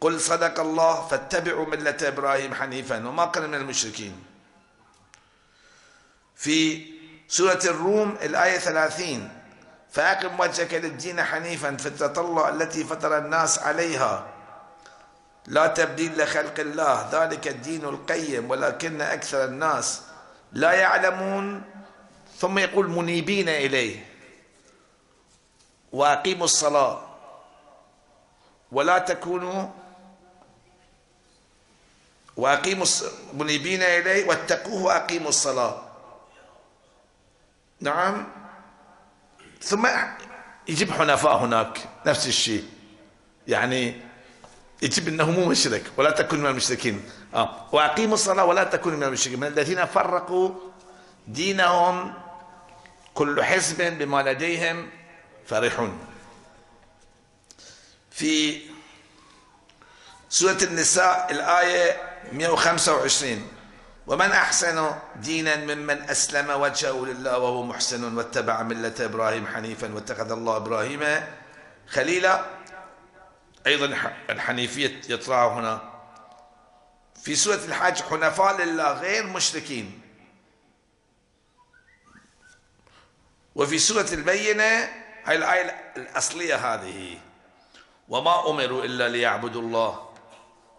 قل 0.00 0.20
صدق 0.20 0.60
الله 0.60 1.08
فاتبعوا 1.08 1.66
ملة 1.66 1.96
إبراهيم 2.02 2.54
حنيفا 2.54 3.08
وما 3.08 3.26
كان 3.26 3.48
من 3.48 3.54
المشركين. 3.54 4.24
في 6.36 6.86
سورة 7.28 7.60
الروم 7.64 8.16
الآية 8.22 8.58
30 8.58 9.30
فأقم 9.90 10.40
وجهك 10.40 10.74
للدين 10.74 11.22
حنيفا 11.22 11.76
فطرة 11.76 12.20
الله 12.20 12.48
التي 12.48 12.84
فطر 12.84 13.18
الناس 13.18 13.58
عليها. 13.58 14.26
لا 15.46 15.66
تبديل 15.66 16.22
لخلق 16.22 16.60
الله 16.60 17.08
ذلك 17.12 17.48
الدين 17.48 17.84
القيم 17.84 18.50
ولكن 18.50 19.00
أكثر 19.00 19.44
الناس 19.44 20.02
لا 20.52 20.72
يعلمون. 20.72 21.62
ثم 22.38 22.58
يقول 22.58 22.88
منيبين 22.88 23.48
إليه. 23.48 24.06
وأقيموا 25.92 26.44
الصلاة. 26.44 27.02
ولا 28.72 28.98
تكونوا 28.98 29.68
وأقيموا 32.36 32.86
منيبين 33.32 33.82
إليه. 33.82 34.28
واتقوه 34.28 34.82
وأقيموا 34.82 35.28
الصلاة. 35.28 35.85
نعم. 37.80 38.26
ثم 39.62 39.88
يجيب 40.68 40.92
حنفاء 40.92 41.36
هناك 41.36 41.78
نفس 42.06 42.26
الشيء. 42.26 42.64
يعني 43.48 44.00
يجيب 44.82 45.08
إنه 45.08 45.30
مو 45.30 45.44
مشرك 45.44 45.82
ولا 45.96 46.10
تكون 46.10 46.40
من 46.40 46.46
المشركين. 46.46 47.10
آه. 47.34 47.66
وأقيموا 47.72 48.14
الصلاة 48.14 48.44
ولا 48.44 48.64
تكون 48.64 48.94
من 48.94 49.02
المشركين. 49.02 49.40
من 49.40 49.46
الذين 49.46 49.84
فرقوا 49.84 50.50
دينهم 51.28 52.14
كل 53.14 53.44
حزب 53.44 53.98
بما 53.98 54.22
لديهم 54.22 54.90
فرحون. 55.46 55.98
في 58.10 58.60
سورة 60.28 60.58
النساء 60.62 61.26
الآية 61.30 61.96
125 62.32 63.48
ومن 64.06 64.32
أحسن 64.32 64.94
دينا 65.16 65.56
ممن 65.56 66.02
أسلم 66.02 66.50
وجهه 66.50 67.06
لله 67.06 67.38
وهو 67.38 67.62
محسن 67.62 68.16
واتبع 68.16 68.62
ملة 68.62 68.94
إبراهيم 69.00 69.46
حنيفا 69.46 69.94
واتخذ 69.94 70.30
الله 70.30 70.56
إبراهيم 70.56 71.22
خليلا. 71.88 72.44
أيضا 73.66 73.86
الحنيفية 74.30 75.00
يطلع 75.08 75.48
هنا. 75.48 75.80
في 77.22 77.34
سورة 77.34 77.64
الحج 77.64 78.02
حنفاء 78.02 78.62
لله 78.62 78.92
غير 78.92 79.26
مشركين. 79.26 80.00
وفي 83.54 83.78
سورة 83.78 84.06
البينة 84.12 84.88
هاي 85.24 85.36
الآية 85.36 85.92
الأصلية 85.96 86.54
هذه. 86.54 87.18
وما 88.08 88.50
أمروا 88.50 88.84
إلا 88.84 89.08
ليعبدوا 89.08 89.62
الله 89.62 90.08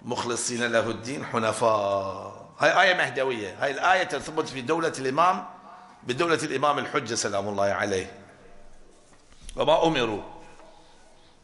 مخلصين 0.02 0.72
له 0.72 0.90
الدين 0.90 1.26
حنفاء. 1.26 2.37
هاي 2.60 2.82
آية 2.82 2.94
مهدوية. 2.94 3.56
هاي 3.64 3.72
الآية 3.72 4.04
ترتبط 4.04 4.50
في 4.50 4.62
دولة 4.62 4.94
الإمام 5.00 5.46
بدولة 6.04 6.40
الإمام 6.44 6.80
الحجة 6.80 7.16
سلام 7.16 7.48
الله 7.48 7.64
عليه. 7.64 8.12
وما 9.56 9.88
أمروا 9.88 10.22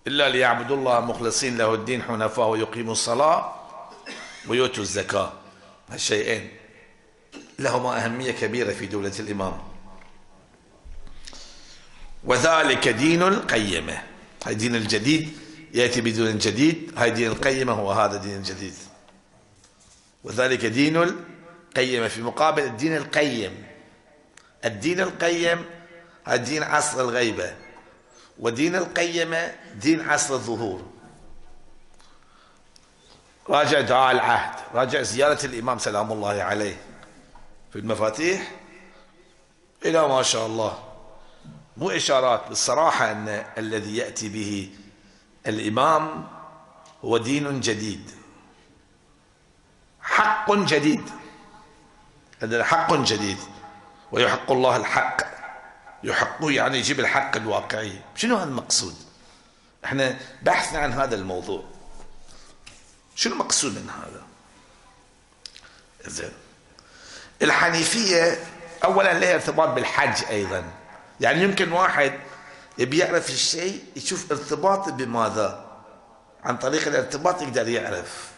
إلا 0.07 0.29
ليعبدوا 0.29 0.75
الله 0.75 0.99
مخلصين 0.99 1.57
له 1.57 1.73
الدين 1.73 2.03
حنفاء 2.03 2.47
ويقيموا 2.47 2.91
الصلاة 2.91 3.55
ويؤتوا 4.47 4.83
الزكاة. 4.83 5.33
هالشيئين 5.89 6.51
لهما 7.59 8.05
أهمية 8.05 8.31
كبيرة 8.31 8.73
في 8.73 8.85
دولة 8.85 9.13
الإمام. 9.19 9.57
وذلك 12.23 12.87
دين 12.87 13.23
القيمة. 13.23 14.01
هاي 14.45 14.55
دين 14.55 14.75
الجديد 14.75 15.37
يأتي 15.73 16.01
بدين 16.01 16.37
جديد. 16.37 16.93
هاي 16.97 17.11
دين 17.11 17.31
القيمة 17.31 17.73
هو 17.73 17.91
هذا 17.91 18.17
دين 18.17 18.37
الجديد. 18.37 18.73
وذلك 20.23 20.65
دين 20.65 20.97
القيمة 20.97 22.07
في 22.07 22.21
مقابل 22.21 22.63
الدين 22.63 22.97
القيم 22.97 23.63
الدين 24.65 24.99
القيم 24.99 25.65
دين 26.27 26.63
عصر 26.63 27.01
الغيبة 27.01 27.55
ودين 28.39 28.75
القيمة 28.75 29.55
دين 29.75 30.01
عصر 30.01 30.33
الظهور. 30.33 30.85
راجع 33.49 33.81
دعاء 33.81 34.11
العهد 34.11 34.59
راجع 34.73 35.01
زيارة 35.01 35.45
الإمام 35.45 35.77
سلام 35.79 36.11
الله 36.11 36.43
عليه 36.43 36.77
في 37.73 37.79
المفاتيح. 37.79 38.51
إلى 39.85 40.07
ما 40.07 40.23
شاء 40.23 40.45
الله. 40.45 40.83
مو 41.77 41.89
إشارات 41.89 42.47
بالصراحة 42.49 43.11
أن 43.11 43.45
الذي 43.57 43.97
يأتي 43.97 44.29
به 44.29 44.69
الإمام 45.47 46.27
هو 47.05 47.17
دين 47.17 47.61
جديد. 47.61 48.11
حق 50.13 50.53
جديد. 50.53 51.09
هذا 52.41 52.63
حق 52.63 52.93
جديد. 52.93 53.37
ويحق 54.11 54.51
الله 54.51 54.75
الحق. 54.75 55.21
يحقه 56.03 56.51
يعني 56.51 56.77
يجيب 56.77 56.99
الحق 56.99 57.35
الواقعي. 57.35 58.01
شنو 58.15 58.35
هذا 58.35 58.49
المقصود 58.49 58.95
إحنا 59.85 60.17
بحثنا 60.41 60.79
عن 60.79 60.93
هذا 60.93 61.15
الموضوع. 61.15 61.63
شنو 63.15 63.33
المقصود 63.33 63.71
من 63.71 63.89
هذا؟ 63.89 64.23
زين 66.11 66.33
الحنيفية 67.41 68.43
أولا 68.83 69.13
لها 69.13 69.33
ارتباط 69.33 69.69
بالحج 69.69 70.25
أيضا. 70.29 70.63
يعني 71.21 71.43
يمكن 71.43 71.71
واحد 71.71 72.13
يبي 72.77 72.97
يعرف 72.97 73.29
الشيء 73.29 73.83
يشوف 73.95 74.31
ارتباطه 74.31 74.91
بماذا؟ 74.91 75.65
عن 76.43 76.57
طريق 76.57 76.87
الارتباط 76.87 77.41
يقدر 77.41 77.67
يعرف. 77.67 78.31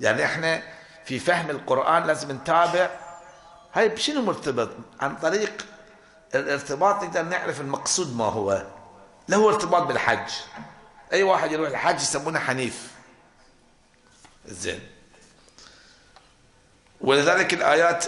يعني 0.00 0.24
إحنا 0.24 0.75
في 1.06 1.18
فهم 1.18 1.50
القرآن 1.50 2.06
لازم 2.06 2.32
نتابع. 2.32 2.90
هاي 3.74 3.88
بشنو 3.88 4.22
مرتبط؟ 4.22 4.70
عن 5.00 5.16
طريق 5.16 5.66
الارتباط 6.34 7.04
نقدر 7.04 7.22
نعرف 7.22 7.60
المقصود 7.60 8.16
ما 8.16 8.24
هو. 8.24 8.66
له 9.28 9.48
ارتباط 9.48 9.82
بالحج. 9.82 10.32
أي 11.12 11.22
واحد 11.22 11.52
يروح 11.52 11.68
الحج 11.68 11.96
يسمونه 11.96 12.38
حنيف. 12.38 12.90
زين. 14.46 14.80
ولذلك 17.00 17.54
الآيات 17.54 18.04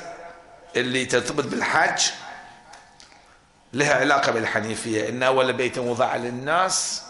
اللي 0.77 1.05
ترتبط 1.05 1.45
بالحج 1.45 2.03
لها 3.73 3.95
علاقة 3.95 4.33
بالحنيفية. 4.33 5.09
إن 5.09 5.23
أول 5.23 5.53
بيت 5.53 5.79
وضع 5.79 6.17
للناس 6.17 7.03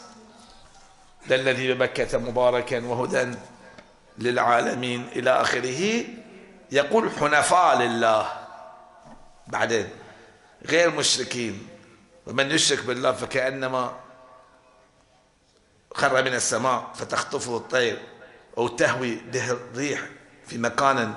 للذي 1.26 1.74
ببكة 1.74 2.18
مباركا 2.18 2.84
وهدى. 2.84 3.34
للعالمين 4.18 5.08
إلى 5.16 5.30
آخره. 5.30 6.04
يقول 6.70 7.10
حنفاء 7.20 7.78
لله. 7.78 8.32
بعدين 9.46 9.88
غير 10.66 10.90
مشركين. 10.90 11.68
ومن 12.26 12.50
يشرك 12.50 12.84
بالله 12.84 13.12
فكأنما 13.12 13.96
خر 15.94 16.22
من 16.22 16.34
السماء 16.34 16.90
فتخطفه 16.94 17.56
الطير 17.56 18.02
أو 18.58 18.68
تهوي 18.68 19.14
به 19.14 19.50
الريح 19.50 20.00
في 20.46 20.58
مكان 20.58 21.14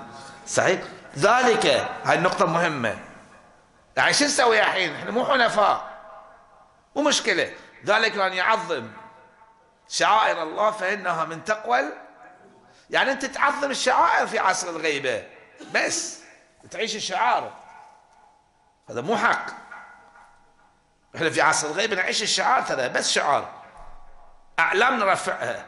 صحيح. 0.47 0.81
ذلك 1.17 1.65
هاي 2.03 2.17
النقطة 2.17 2.45
مهمة. 2.45 2.99
يعني 3.97 4.13
شو 4.13 4.25
نسوي 4.25 4.59
الحين؟ 4.59 4.95
إحنا 4.95 5.11
مو 5.11 5.25
حنفاء. 5.25 5.91
مو 6.95 7.01
مشكلة. 7.01 7.53
ذلك 7.85 8.17
من 8.17 8.33
يعظم 8.33 8.87
شعائر 9.87 10.43
الله 10.43 10.71
فإنها 10.71 11.25
من 11.25 11.43
تقوى 11.43 11.79
يعني 12.91 13.11
أنت 13.11 13.25
تعظم 13.25 13.71
الشعائر 13.71 14.27
في 14.27 14.39
عصر 14.39 14.69
الغيبة. 14.69 15.23
بس 15.73 16.19
تعيش 16.71 16.95
الشعائر. 16.95 17.53
هذا 18.89 19.01
مو 19.01 19.17
حق. 19.17 19.45
إحنا 21.15 21.29
في 21.29 21.41
عصر 21.41 21.67
الغيبة 21.67 21.95
نعيش 21.95 22.23
الشعائر 22.23 22.65
ترى 22.65 22.89
بس 22.89 23.11
شعار. 23.11 23.49
أعلام 24.59 24.99
نرفعها. 24.99 25.65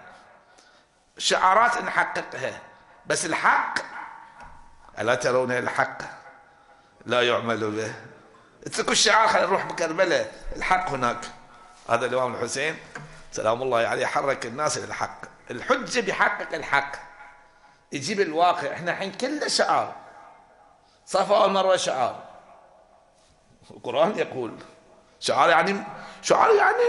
شعارات 1.17 1.77
نحققها. 1.77 2.61
بس 3.05 3.25
الحق 3.25 3.79
ألا 4.99 5.15
ترون 5.15 5.51
الحق؟ 5.51 5.97
لا 7.05 7.21
يعمل 7.21 7.71
به. 7.71 7.93
اتركوا 8.65 8.91
الشعار 8.91 9.27
خلينا 9.27 9.47
نروح 9.47 9.65
بكربلاء 9.65 10.33
الحق 10.55 10.89
هناك. 10.89 11.25
هذا 11.89 12.05
الإمام 12.05 12.35
الحسين 12.35 12.77
سلام 13.31 13.61
الله 13.61 13.87
عليه 13.87 14.05
حرك 14.05 14.45
الناس 14.45 14.77
إلى 14.77 14.85
الحق 14.85 15.21
الحجة 15.51 15.99
بيحقق 15.99 16.53
الحق. 16.53 17.12
يجيب 17.93 18.21
الواقع. 18.21 18.73
إحنا 18.73 18.91
الحين 18.91 19.11
كله 19.11 19.47
شعار. 19.47 19.95
صفا 21.05 21.37
والمروة 21.37 21.77
شعار. 21.77 22.23
القرآن 23.71 24.17
يقول 24.17 24.53
شعار 25.19 25.49
يعني 25.49 25.83
شعار 26.21 26.55
يعني 26.55 26.83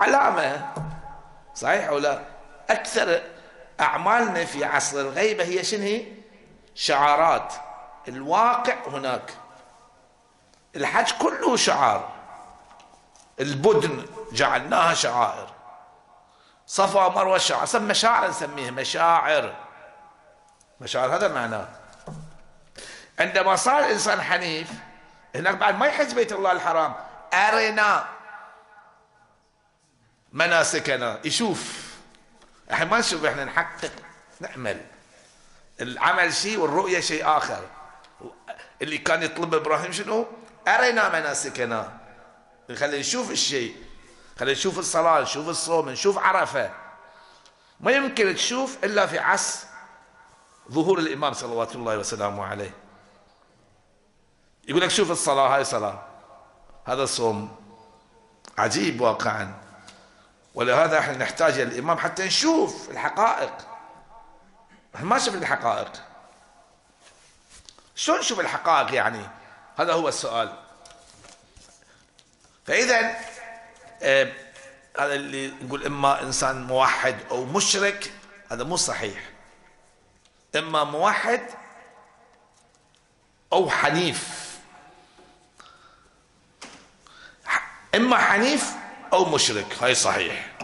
علامة. 0.00 0.72
صحيح 1.54 1.90
ولا؟ 1.90 2.22
أكثر 2.70 3.22
أعمالنا 3.80 4.44
في 4.44 4.64
عصر 4.64 5.00
الغيبة 5.00 5.44
هي 5.44 5.64
شنو 5.64 5.98
شعارات. 6.74 7.52
الواقع 8.08 8.76
هناك. 8.86 9.30
الحج 10.76 11.12
كله 11.12 11.56
شعار. 11.56 12.08
البدن 13.40 14.06
جعلناها 14.32 14.94
شعائر. 14.94 15.48
صفا 16.66 17.04
ومروة 17.04 17.38
شعار. 17.38 17.64
سمى 17.64 17.88
مشاعر 17.88 18.28
نسميها. 18.28 18.70
مشاعر. 18.70 19.65
مشاعر 20.80 21.16
هذا 21.16 21.28
معناه. 21.28 21.68
عندما 23.18 23.56
صار 23.56 23.78
الإنسان 23.78 24.22
حنيف 24.22 24.68
هناك 25.34 25.54
بعد 25.54 25.78
ما 25.78 25.86
يحج 25.86 26.14
بيت 26.14 26.32
الله 26.32 26.52
الحرام 26.52 26.94
أرنا 27.34 28.08
مناسكنا. 30.32 31.20
يشوف. 31.24 31.86
إحنا 32.72 32.84
ما 32.84 32.98
نشوف 32.98 33.24
إحنا 33.24 33.44
نحقق 33.44 33.90
نعمل. 34.40 34.80
العمل 35.80 36.34
شيء 36.34 36.58
والرؤية 36.58 37.00
شيء 37.00 37.36
آخر. 37.36 37.60
اللي 38.82 38.98
كان 38.98 39.22
يطلب 39.22 39.54
إبراهيم 39.54 39.92
شنو؟ 39.92 40.26
أرنا 40.68 41.08
مناسكنا. 41.08 41.98
خلينا 42.76 42.98
نشوف 42.98 43.30
الشيء. 43.30 43.76
خلينا 44.38 44.58
نشوف 44.58 44.78
الصلاة 44.78 45.20
نشوف 45.20 45.48
الصوم 45.48 45.88
نشوف 45.88 46.18
عرفة. 46.18 46.70
ما 47.80 47.92
يمكن 47.92 48.34
تشوف 48.34 48.84
إلا 48.84 49.06
في 49.06 49.18
عصر 49.18 49.65
ظهور 50.70 50.98
الإمام 50.98 51.32
صلوات 51.32 51.74
الله 51.74 51.98
وسلامه 51.98 52.44
عليه. 52.44 52.74
يقول 54.68 54.82
لك 54.82 54.90
شوف 54.90 55.10
الصلاة 55.10 55.56
هاي 55.56 55.64
صلاة. 55.64 56.02
هذا 56.84 57.06
صوم 57.06 57.56
عجيب 58.58 59.00
واقعا. 59.00 59.54
ولهذا 60.54 60.98
إحنا 60.98 61.16
نحتاج 61.16 61.58
الإمام 61.58 61.98
حتى 61.98 62.24
نشوف 62.24 62.90
الحقائق. 62.90 63.52
إحنا 64.94 65.06
ما 65.06 65.18
شفنا 65.18 65.38
الحقائق. 65.38 65.92
شلون 67.94 68.18
نشوف 68.18 68.40
الحقائق 68.40 68.94
يعني؟ 68.94 69.28
هذا 69.76 69.92
هو 69.92 70.08
السؤال. 70.08 70.52
فإذا 72.66 73.16
آه 74.02 74.32
هذا 74.98 75.14
اللي 75.14 75.52
نقول 75.62 75.86
إما 75.86 76.22
إنسان 76.22 76.62
موحد 76.62 77.16
أو 77.30 77.44
مشرك 77.44 78.12
هذا 78.50 78.64
مو 78.64 78.76
صحيح. 78.76 79.35
إما 80.56 80.84
موحد 80.84 81.40
أو 83.52 83.70
حنيف. 83.70 84.46
إما 87.94 88.16
حنيف 88.16 88.72
أو 89.12 89.24
مشرك 89.24 89.66
هاي 89.82 89.94
صحيح. 89.94 90.56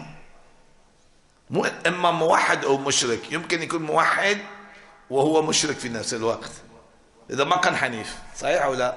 مو 1.49 1.65
إما 1.87 2.11
موحد 2.11 2.65
أو 2.65 2.77
مشرك 2.77 3.31
يمكن 3.31 3.63
يكون 3.63 3.81
موحد 3.81 4.37
وهو 5.09 5.41
مشرك 5.41 5.77
في 5.77 5.89
نفس 5.89 6.13
الوقت. 6.13 6.51
إذا 7.29 7.43
ما 7.43 7.57
كان 7.57 7.75
حنيف 7.75 8.15
صحيح 8.37 8.63
أو 8.63 8.73
لا؟ 8.73 8.95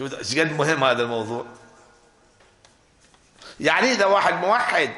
إيش 0.00 0.38
قد 0.38 0.52
مهم 0.52 0.84
هذا 0.84 1.02
الموضوع؟ 1.02 1.46
يعني 3.60 3.92
إذا 3.92 4.04
واحد 4.04 4.34
موحد 4.34 4.90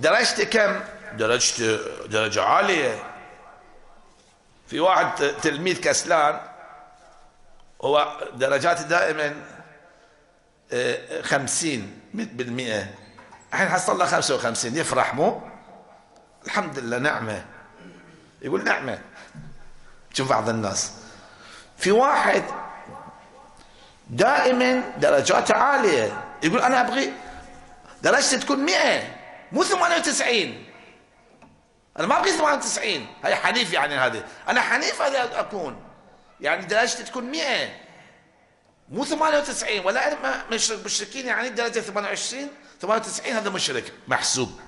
درجته 0.00 0.44
كم؟ 0.44 0.80
درجته 1.12 1.76
درجة 2.06 2.42
عالية. 2.42 3.13
في 4.66 4.80
واحد 4.80 5.32
تلميذ 5.42 5.80
كسلان 5.80 6.40
هو 7.82 8.20
درجاته 8.34 8.82
دائما 8.82 9.34
خمسين 11.22 12.00
بالمئة. 12.14 12.86
الحين 13.52 13.68
حصل 13.68 13.98
له 13.98 14.06
خمسة 14.06 14.34
وخمسين 14.34 14.76
يفرح 14.76 15.14
مو؟ 15.14 15.40
الحمد 16.44 16.78
لله 16.78 16.98
نعمة. 16.98 17.44
يقول 18.42 18.64
نعمة. 18.64 18.98
شوف 20.12 20.28
بعض 20.30 20.48
الناس. 20.48 20.92
في 21.78 21.92
واحد 21.92 22.42
دائما 24.10 24.80
درجاته 24.98 25.54
عالية. 25.54 26.24
يقول 26.42 26.60
أنا 26.60 26.80
أبغي 26.80 27.12
درجتي 28.02 28.38
تكون 28.38 28.58
مئة 28.58 29.02
مو 29.52 29.64
ثمانية 29.64 29.96
وتسعين. 29.96 30.66
أنا 31.98 32.06
ما 32.06 32.22
ثمانية 32.22 32.56
وتسعين 32.56 33.06
هاي 33.24 33.34
حنيف 33.34 33.72
يعني 33.72 33.94
هذه. 33.94 34.24
أنا 34.48 34.60
حنيف 34.60 35.02
هذا 35.02 35.40
أكون. 35.40 35.82
يعني 36.40 36.66
درجتي 36.66 37.02
تكون 37.02 37.24
مئة. 37.24 37.68
مو 38.88 39.04
98 39.04 39.86
ولا 39.86 40.12
أنا 40.12 40.44
مشرك 40.52 40.84
مشركين 40.84 41.26
يعني 41.26 41.48
درجة 41.48 41.80
28 41.80 42.48
98 42.80 43.32
هذا 43.36 43.50
مشرك. 43.50 43.92
محسوب. 44.08 44.60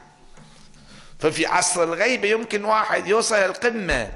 ففي 1.18 1.46
عصر 1.46 1.82
الغيبة 1.82 2.28
يمكن 2.28 2.64
واحد 2.64 3.06
يوصل 3.06 3.36
القمة. 3.36 4.12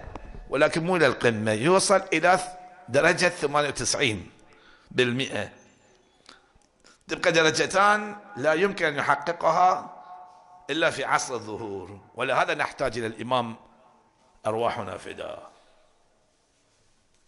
ولكن 0.50 0.84
مو 0.84 0.96
إلى 0.96 1.06
القمة. 1.06 1.52
يوصل 1.52 2.02
إلى 2.12 2.38
درجة 2.88 3.28
98 3.28 4.30
بالمئة. 4.90 5.50
تبقى 7.08 7.32
درجتان 7.32 8.16
لا 8.36 8.52
يمكن 8.52 8.84
أن 8.86 8.96
يحققها 8.96 9.99
إلا 10.70 10.90
في 10.90 11.04
عصر 11.04 11.34
الظهور. 11.34 12.00
ولهذا 12.14 12.54
نحتاج 12.54 12.98
إلى 12.98 13.06
الإمام 13.06 13.56
أرواحنا 14.46 14.98
فداء 14.98 15.50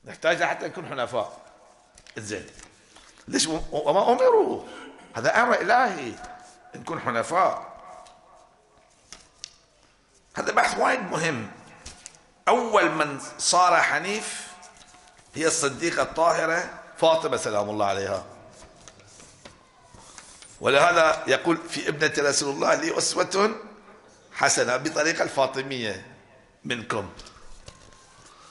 نحتاج 0.04 0.42
حتى 0.42 0.66
نكون 0.66 0.86
حنفاء. 0.86 1.40
زين. 2.16 2.46
ليش 3.28 3.46
وما 3.72 4.12
أمروا؟ 4.12 4.62
هذا 5.14 5.42
أمر 5.42 5.60
إلهي. 5.60 6.12
نكون 6.74 7.00
حنفاء. 7.00 7.72
هذا 10.34 10.52
بحث 10.52 10.78
وايد 10.78 11.00
مهم. 11.00 11.50
أول 12.48 12.90
من 12.90 13.20
صار 13.38 13.76
حنيف 13.76 14.52
هي 15.34 15.46
الصديقة 15.46 16.02
الطاهرة 16.02 16.70
فاطمة 16.96 17.36
سلام 17.36 17.70
الله 17.70 17.86
عليها. 17.86 18.24
ولهذا 20.62 21.22
يقول 21.26 21.56
في 21.68 21.88
ابنة 21.88 22.28
رسول 22.28 22.54
الله 22.54 22.74
لي 22.74 22.98
أسوة 22.98 23.54
حسنة 24.32 24.76
بطريقة 24.76 25.22
الفاطمية 25.22 26.06
منكم. 26.64 27.10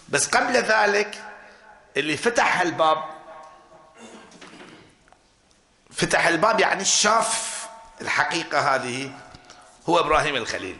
بس 0.10 0.28
قبل 0.28 0.54
ذلك 0.54 1.24
اللي 1.98 2.18
فتح 2.18 2.62
الباب 2.62 3.04
فتح 5.92 6.28
الباب 6.28 6.60
يعني 6.60 6.86
شاف 6.86 7.68
الحقيقة 8.02 8.76
هذه 8.76 9.12
هو 9.90 10.00
إبراهيم 10.00 10.36
الخليل. 10.36 10.78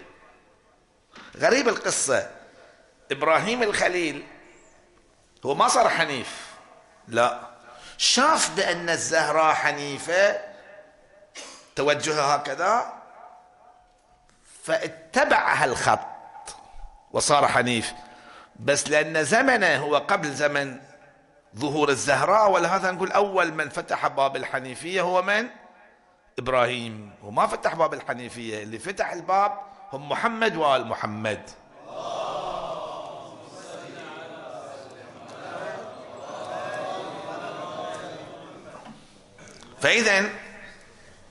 غريب 1.38 1.70
القصة. 1.70 2.30
إبراهيم 3.12 3.64
الخليل 3.64 4.28
هو 5.46 5.56
ما 5.56 5.68
صار 5.68 5.90
حنيف 5.90 6.38
لا. 7.08 7.40
شاف 7.98 8.56
بأن 8.56 8.90
الزهراء 8.90 9.54
حنيفة 9.54 10.51
توجهها 11.82 12.36
هكذا 12.36 12.94
فاتبع 14.64 15.54
هالخط 15.54 16.00
وصار 17.12 17.48
حنيف. 17.48 17.94
بس 18.60 18.90
لأن 18.90 19.24
زمنه 19.24 19.78
هو 19.78 19.98
قبل 19.98 20.32
زمن 20.32 20.80
ظهور 21.56 21.90
الزهراء 21.90 22.52
ولهذا 22.52 22.92
نقول 22.92 23.12
أول 23.12 23.54
من 23.54 23.70
فتح 23.70 24.08
باب 24.08 24.36
الحنيفية 24.36 25.02
هو 25.02 25.22
من؟ 25.22 25.48
إبراهيم. 26.40 27.12
وما 27.24 27.48
فتح 27.48 27.76
باب 27.76 27.94
الحنيفية 27.94 28.64
اللي 28.64 28.80
فتح 28.80 29.12
الباب 29.12 29.58
هم 29.94 30.10
محمد 30.10 30.56
وآل 30.56 30.88
محمد. 30.88 31.50
فإذا 39.80 40.30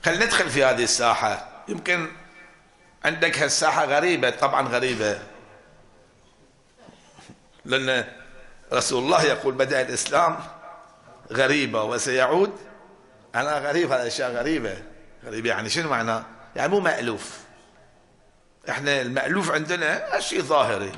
خلينا 0.05 0.25
ندخل 0.25 0.49
في 0.49 0.63
هذه 0.63 0.83
الساحة. 0.83 1.47
يمكن 1.67 2.07
عندك 3.05 3.39
هالساحة 3.39 3.85
غريبة 3.85 4.29
طبعا 4.29 4.67
غريبة. 4.67 5.19
لأن 7.65 8.05
رسول 8.73 9.03
الله 9.03 9.23
يقول 9.23 9.53
بدأ 9.53 9.81
الإسلام 9.81 10.39
غريبة 11.31 11.83
وسيعود. 11.83 12.51
أنا 13.35 13.57
غريب 13.57 13.91
هذا 13.91 14.07
أشياء 14.07 14.31
غريبة. 14.31 14.83
غريبة 15.25 15.49
يعني 15.49 15.69
شنو 15.69 15.89
معناه 15.89 16.23
يعني 16.55 16.71
مو 16.71 16.79
مألوف. 16.79 17.39
إحنا 18.69 19.01
المألوف 19.01 19.51
عندنا 19.51 20.19
شيء 20.19 20.41
ظاهري. 20.41 20.91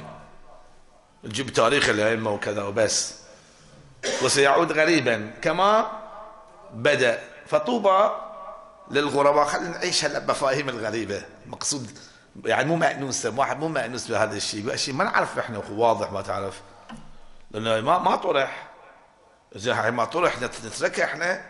نجيب 1.24 1.50
تاريخ 1.50 1.90
الأئمة 1.90 2.32
وكذا 2.32 2.64
وبس. 2.64 3.16
وسيعود 4.22 4.72
غريبا. 4.72 5.32
كما 5.42 5.92
بدأ. 6.74 7.20
فطوبى 7.48 8.23
للغرباء. 8.94 9.46
خلينا 9.46 9.70
نعيش 9.70 10.06
هلا 10.06 10.20
بمفاهيم 10.20 10.70
الغريبة. 10.70 11.24
مقصود 11.46 11.98
يعني 12.46 12.68
مو 12.68 12.76
مأنوسة 12.76 13.34
واحد 13.40 13.60
مو 13.60 13.68
مأنوس 13.68 14.08
بهذا 14.08 14.38
الشيء. 14.38 14.76
شيء 14.76 14.94
ما 14.94 15.04
نعرف 15.04 15.40
إحنا 15.40 15.62
واضح 15.72 16.12
ما 16.12 16.22
تعرف. 16.22 16.62
لأنه 17.52 17.82
ما 17.82 17.98
ما 17.98 18.16
طرح. 18.16 18.70
إذا 19.56 19.92
ما 19.92 20.06
طرح 20.06 20.42
نتركه 20.42 21.04
إحنا. 21.04 21.46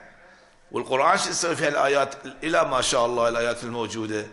والقرآن 0.72 1.18
شو 1.18 1.30
يسوي 1.30 1.56
في 1.56 1.68
الايات 1.68 2.16
إلى 2.44 2.64
ما 2.64 2.82
شاء 2.82 3.06
الله 3.06 3.30
الآيات 3.30 3.64
الموجودة. 3.64 4.26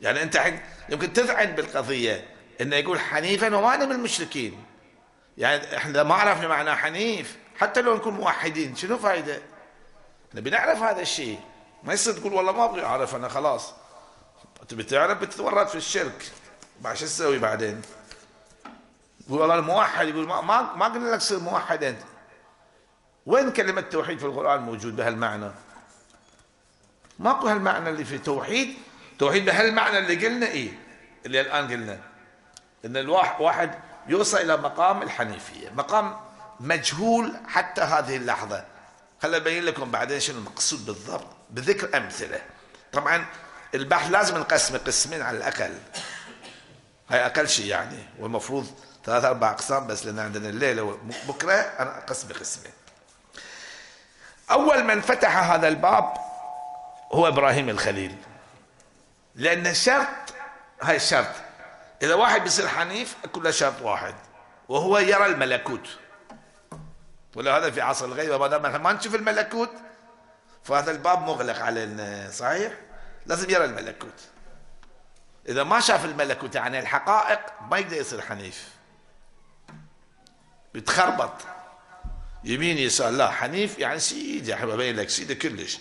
يعني 0.00 0.22
أنت 0.22 0.36
حين 0.36 0.60
يمكن 0.88 1.12
تذعن 1.12 1.46
بالقضية 1.46 2.28
إنه 2.60 2.76
يقول 2.76 3.00
حنيفا 3.00 3.56
وما 3.56 3.74
أنا 3.74 3.86
من 3.86 3.92
المشركين. 3.92 4.64
يعني 5.38 5.76
إحنا 5.76 6.02
ما 6.02 6.14
عرفنا 6.14 6.48
معنى 6.48 6.74
حنيف. 6.74 7.36
حتى 7.58 7.82
لو 7.82 7.96
نكون 7.96 8.14
موحدين 8.14 8.76
شنو 8.76 8.98
فايدة؟ 8.98 9.42
نبي 10.34 10.50
نعرف 10.50 10.82
هذا 10.82 11.00
الشيء. 11.00 11.40
ما 11.84 11.92
يصير 11.92 12.14
تقول 12.14 12.32
والله 12.32 12.52
ما 12.52 12.64
أبغى 12.64 12.84
اعرف 12.84 13.14
أنا 13.14 13.28
خلاص. 13.28 13.72
تبي 14.68 14.82
تعرف؟ 14.82 15.18
بتتورط 15.18 15.68
في 15.68 15.74
الشرك. 15.74 16.30
بعد 16.80 16.96
شو 16.96 17.04
تسوي 17.04 17.38
بعدين؟ 17.38 17.82
يقول 19.26 19.40
والله 19.40 19.54
الموحد 19.54 20.08
يقول 20.08 20.26
ما 20.26 20.40
ما, 20.40 20.84
قلنا 20.84 21.10
لك 21.10 21.18
تصير 21.18 21.38
موحد 21.38 21.84
أنت. 21.84 22.02
وين 23.26 23.50
كلمة 23.50 23.80
توحيد 23.80 24.18
في 24.18 24.26
القرآن 24.26 24.60
موجود 24.60 24.96
بهالمعنى؟ 24.96 25.50
ماكو 27.18 27.48
هالمعنى 27.48 27.90
اللي 27.90 28.04
في 28.04 28.18
توحيد. 28.18 28.76
توحيد 29.18 29.44
بهالمعنى 29.44 29.98
اللي 29.98 30.26
قلنا 30.26 30.46
إيه؟ 30.46 30.78
اللي 31.26 31.40
الآن 31.40 31.68
قلنا. 31.68 32.00
إن 32.84 32.96
الواحد 32.96 33.40
واحد 33.40 33.78
يوصل 34.06 34.36
إلى 34.36 34.56
مقام 34.56 35.02
الحنيفية 35.02 35.70
مقام 35.70 36.16
مجهول 36.60 37.32
حتى 37.46 37.80
هذه 37.80 38.16
اللحظة. 38.16 38.64
خليني 39.22 39.36
أبين 39.36 39.64
لكم 39.64 39.90
بعدين 39.90 40.20
شنو 40.20 40.38
المقصود 40.38 40.86
بالضبط. 40.86 41.41
بذكر 41.52 41.96
أمثلة. 41.96 42.40
طبعا 42.92 43.26
البحث 43.74 44.10
لازم 44.10 44.38
نقسمه 44.38 44.78
قسمين 44.78 45.22
على 45.22 45.36
الأقل. 45.36 45.78
هاي 47.10 47.26
أقل 47.26 47.48
شيء 47.48 47.66
يعني. 47.66 47.98
والمفروض 48.18 48.66
ثلاث 49.04 49.24
أربع 49.24 49.50
أقسام 49.50 49.86
بس 49.86 50.06
لأن 50.06 50.18
عندنا 50.18 50.48
الليلة 50.48 50.82
وبكرة 50.82 51.52
أنا 51.52 51.98
أقسم 51.98 52.28
قسمين 52.28 52.72
أول 54.50 54.84
من 54.84 55.00
فتح 55.00 55.36
هذا 55.36 55.68
الباب 55.68 56.14
هو 57.12 57.28
إبراهيم 57.28 57.68
الخليل. 57.68 58.16
لأن 59.34 59.66
الشرط 59.66 60.34
هاي 60.82 60.96
الشرط 60.96 61.34
إذا 62.02 62.14
واحد 62.14 62.42
بيصير 62.42 62.68
حنيف 62.68 63.16
كله 63.32 63.50
شرط 63.50 63.82
واحد 63.82 64.14
وهو 64.68 64.98
يرى 64.98 65.26
الملكوت. 65.26 65.88
ولهذا 67.36 67.70
في 67.70 67.80
عصر 67.80 68.04
الغيبه 68.04 68.38
ما 68.38 68.46
دام 68.46 68.82
ما 68.82 68.92
نشوف 68.92 69.14
الملكوت 69.14 69.70
فهذا 70.64 70.90
الباب 70.90 71.22
مغلق 71.22 71.58
علينا 71.58 72.30
صحيح؟ 72.30 72.72
لازم 73.26 73.50
يرى 73.50 73.64
الملكوت. 73.64 74.20
إذا 75.48 75.64
ما 75.64 75.80
شاف 75.80 76.04
الملكوت 76.04 76.54
يعني 76.54 76.78
الحقائق 76.78 77.40
ما 77.70 77.78
يقدر 77.78 77.96
يصير 77.96 78.20
حنيف. 78.20 78.68
بتخربط 80.74 81.32
يمين 82.44 82.78
يسار 82.78 83.10
لا 83.10 83.30
حنيف 83.30 83.78
يعني 83.78 83.98
سيدي 83.98 84.54
احب 84.54 84.68
ابين 84.68 84.96
لك 84.96 85.08
سيدي 85.08 85.34
كلش. 85.34 85.78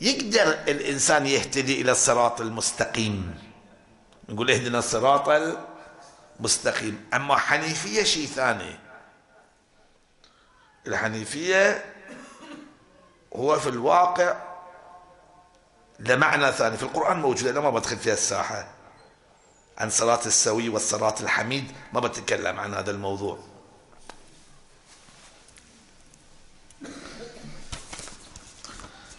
يقدر 0.00 0.52
الإنسان 0.52 1.26
يهتدي 1.26 1.80
إلى 1.80 1.92
الصراط 1.92 2.40
المستقيم. 2.40 3.38
نقول 4.28 4.50
اهدنا 4.50 4.78
الصراط 4.78 5.28
المستقيم. 6.38 7.08
أما 7.14 7.36
حنيفية 7.36 8.02
شيء 8.02 8.26
ثاني. 8.26 8.78
الحنيفية 10.86 11.84
هو 13.36 13.58
في 13.58 13.68
الواقع 13.68 14.34
ده 16.00 16.16
معنى 16.16 16.52
ثاني. 16.52 16.76
في 16.76 16.82
القرآن 16.82 17.20
موجود 17.20 17.46
أنا 17.46 17.60
ما 17.60 17.70
بدخل 17.70 17.96
فيها 17.96 18.12
الساحة. 18.12 18.66
عن 19.78 19.90
صلاة 19.90 20.20
السوي 20.26 20.68
والصلاة 20.68 21.14
الحميد 21.20 21.72
ما 21.92 22.00
بتكلم 22.00 22.60
عن 22.60 22.74
هذا 22.74 22.90
الموضوع. 22.90 23.38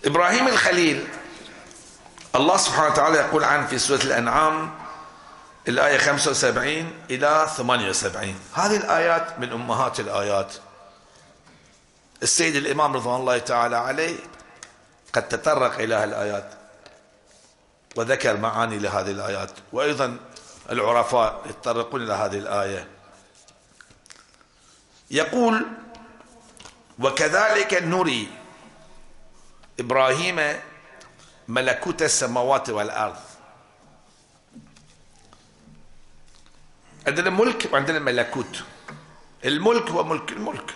إبراهيم 0.05 0.47
الخليل 0.47 1.07
الله 2.35 2.57
سبحانه 2.57 2.87
وتعالى 2.93 3.17
يقول 3.17 3.43
عنه 3.43 3.67
في 3.67 3.79
سورة 3.79 4.01
الأنعام 4.03 4.71
الآية 5.67 5.97
75 5.97 6.91
إلى 7.09 7.47
78 7.57 8.35
هذه 8.53 8.75
الآيات 8.75 9.39
من 9.39 9.51
أمهات 9.51 9.99
الآيات. 9.99 10.53
السيد 12.23 12.55
الإمام 12.55 12.93
رضوان 12.93 13.19
الله 13.19 13.37
تعالى 13.37 13.75
عليه 13.75 14.15
قد 15.13 15.27
تطرق 15.27 15.79
إلى 15.79 15.95
هذه 15.95 16.03
الآيات 16.03 16.53
وذكر 17.95 18.37
معاني 18.37 18.79
لهذه 18.79 19.11
الآيات 19.11 19.51
وأيضا 19.73 20.17
العرفاء 20.71 21.41
يتطرقون 21.49 22.01
إلى 22.01 22.13
هذه 22.13 22.37
الآية. 22.37 22.87
يقول 25.11 25.65
وكذلك 26.99 27.73
نري 27.73 28.27
إبراهيم 29.79 30.59
ملكوت 31.47 32.01
السماوات 32.01 32.69
والأرض. 32.69 33.19
عندنا 37.07 37.29
ملك 37.29 37.69
وعندنا 37.73 37.99
ملكوت. 37.99 38.63
الملك 39.45 39.89
هو 39.89 40.03
ملك 40.03 40.31
الملك. 40.31 40.75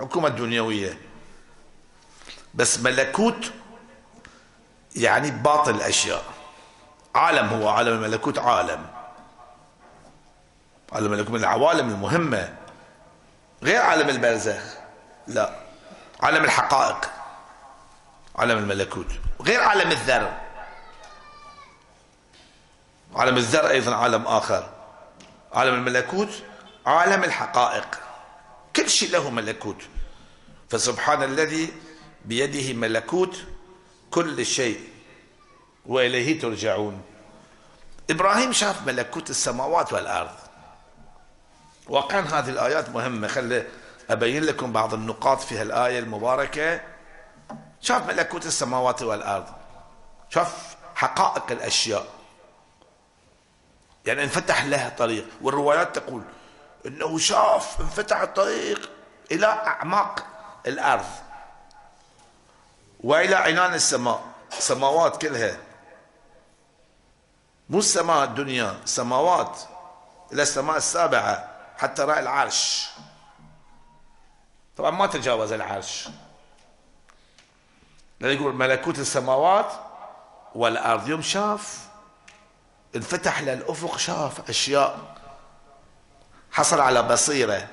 حكومة 0.00 0.28
دنيوية. 0.28 0.98
بس 2.54 2.78
ملكوت 2.78 3.52
يعني 4.96 5.30
باطل 5.30 5.74
الأشياء. 5.74 6.24
عالم 7.14 7.48
هو 7.48 7.68
عالم 7.68 8.04
الملكوت 8.04 8.38
عالم. 8.38 8.86
عالم 10.92 11.06
الملكوت 11.06 11.30
من 11.30 11.40
العوالم 11.40 11.88
المهمة. 11.88 12.56
غير 13.62 13.80
عالم 13.80 14.08
البرزخ 14.08 14.62
لا. 15.26 15.56
عالم 16.22 16.44
الحقائق 16.44 17.10
عالم 18.36 18.58
الملكوت. 18.58 19.12
غير 19.42 19.60
عالم 19.60 19.90
الذر. 19.90 20.32
عالم 23.16 23.36
الذر 23.36 23.70
أيضا 23.70 23.96
عالم 23.96 24.26
آخر. 24.26 24.70
عالم 25.52 25.74
الملكوت 25.74 26.42
عالم 26.86 27.24
الحقائق. 27.24 28.00
كل 28.76 28.88
شيء 28.90 29.10
له 29.10 29.30
ملكوت. 29.30 29.82
فسبحان 30.70 31.22
الذي 31.22 31.72
بيده 32.24 32.72
ملكوت 32.72 33.36
كل 34.10 34.46
شيء 34.46 34.80
وإليه 35.86 36.40
ترجعون. 36.40 37.02
إبراهيم 38.10 38.52
شاف 38.52 38.86
ملكوت 38.86 39.30
السماوات 39.30 39.92
والأرض. 39.92 40.34
وكان 41.88 42.24
هذه 42.26 42.48
الآيات 42.48 42.88
مهمة. 42.88 43.28
خلي 43.28 43.66
أبين 44.10 44.44
لكم 44.44 44.72
بعض 44.72 44.94
النقاط 44.94 45.40
في 45.40 45.58
هالايه 45.58 45.98
المباركة. 45.98 46.80
شاف 47.80 48.08
ملكوت 48.08 48.46
السماوات 48.46 49.02
والأرض. 49.02 49.46
شاف 50.28 50.76
حقائق 50.94 51.50
الأشياء. 51.50 52.06
يعني 54.06 54.22
انفتح 54.22 54.64
له 54.64 54.88
طريق. 54.88 55.26
والروايات 55.42 55.98
تقول 55.98 56.22
إنه 56.86 57.18
شاف 57.18 57.80
انفتح 57.80 58.20
الطريق 58.20 58.90
إلى 59.32 59.46
أعماق 59.46 60.29
الأرض. 60.66 61.06
وإلى 63.00 63.34
عنان 63.34 63.74
السماء 63.74 64.22
سماوات 64.50 65.22
كلها. 65.22 65.56
مو 67.70 67.78
السماء 67.78 68.24
الدنيا 68.24 68.80
سماوات 68.84 69.58
إلى 70.32 70.42
السماء 70.42 70.76
السابعة 70.76 71.48
حتى 71.78 72.02
راى 72.02 72.20
العرش. 72.20 72.90
طبعا 74.76 74.90
ما 74.90 75.06
تجاوز 75.06 75.52
العرش. 75.52 76.08
لأن 78.20 78.36
يقول 78.36 78.54
ملكوت 78.54 78.98
السماوات 78.98 79.72
والأرض. 80.54 81.08
يوم 81.08 81.22
شاف 81.22 81.88
انفتح 82.96 83.40
للأفق 83.40 83.96
شاف 83.96 84.48
أشياء. 84.48 85.16
حصل 86.52 86.80
على 86.80 87.02
بصيرة. 87.02 87.68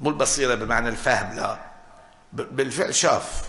مو 0.00 0.10
البصيرة 0.10 0.54
بمعنى 0.54 0.88
الفهم 0.88 1.36
لا. 1.36 1.58
بالفعل 2.32 2.94
شاف. 2.94 3.48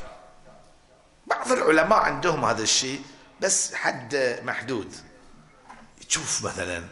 بعض 1.27 1.51
العلماء 1.51 1.99
عندهم 1.99 2.45
هذا 2.45 2.63
الشيء 2.63 3.01
بس 3.41 3.73
حد 3.73 4.39
محدود. 4.43 4.95
تشوف 6.09 6.45
مثلا 6.45 6.83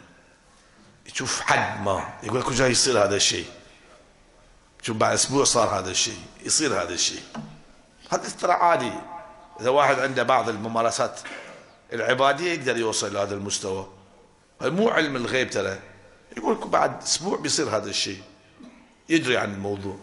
تشوف 1.12 1.40
حد 1.40 1.80
ما 1.80 2.08
يقول 2.22 2.40
لك 2.40 2.52
جاي 2.52 2.70
يصير 2.70 3.04
هذا 3.04 3.16
الشيء. 3.16 3.46
شوف 4.82 4.96
بعد 4.96 5.12
أسبوع 5.12 5.44
صار 5.44 5.78
هذا 5.78 5.90
الشيء 5.90 6.18
يصير 6.44 6.82
هذا 6.82 6.94
الشيء. 6.94 7.22
هذا 8.10 8.28
ترى 8.40 8.52
عادي. 8.52 8.92
إذا 9.60 9.70
واحد 9.70 9.98
عنده 9.98 10.22
بعض 10.22 10.48
الممارسات 10.48 11.20
العبادية 11.92 12.52
يقدر 12.52 12.76
يوصل 12.76 13.14
لهذا 13.14 13.34
المستوى. 13.34 13.88
مو 14.60 14.88
علم 14.88 15.16
الغيب 15.16 15.50
ترى. 15.50 15.78
يقول 16.36 16.56
لك 16.56 16.66
بعد 16.66 17.02
أسبوع 17.02 17.38
بيصير 17.38 17.76
هذا 17.76 17.90
الشيء. 17.90 18.22
يدري 19.08 19.36
عن 19.36 19.54
الموضوع. 19.54 19.98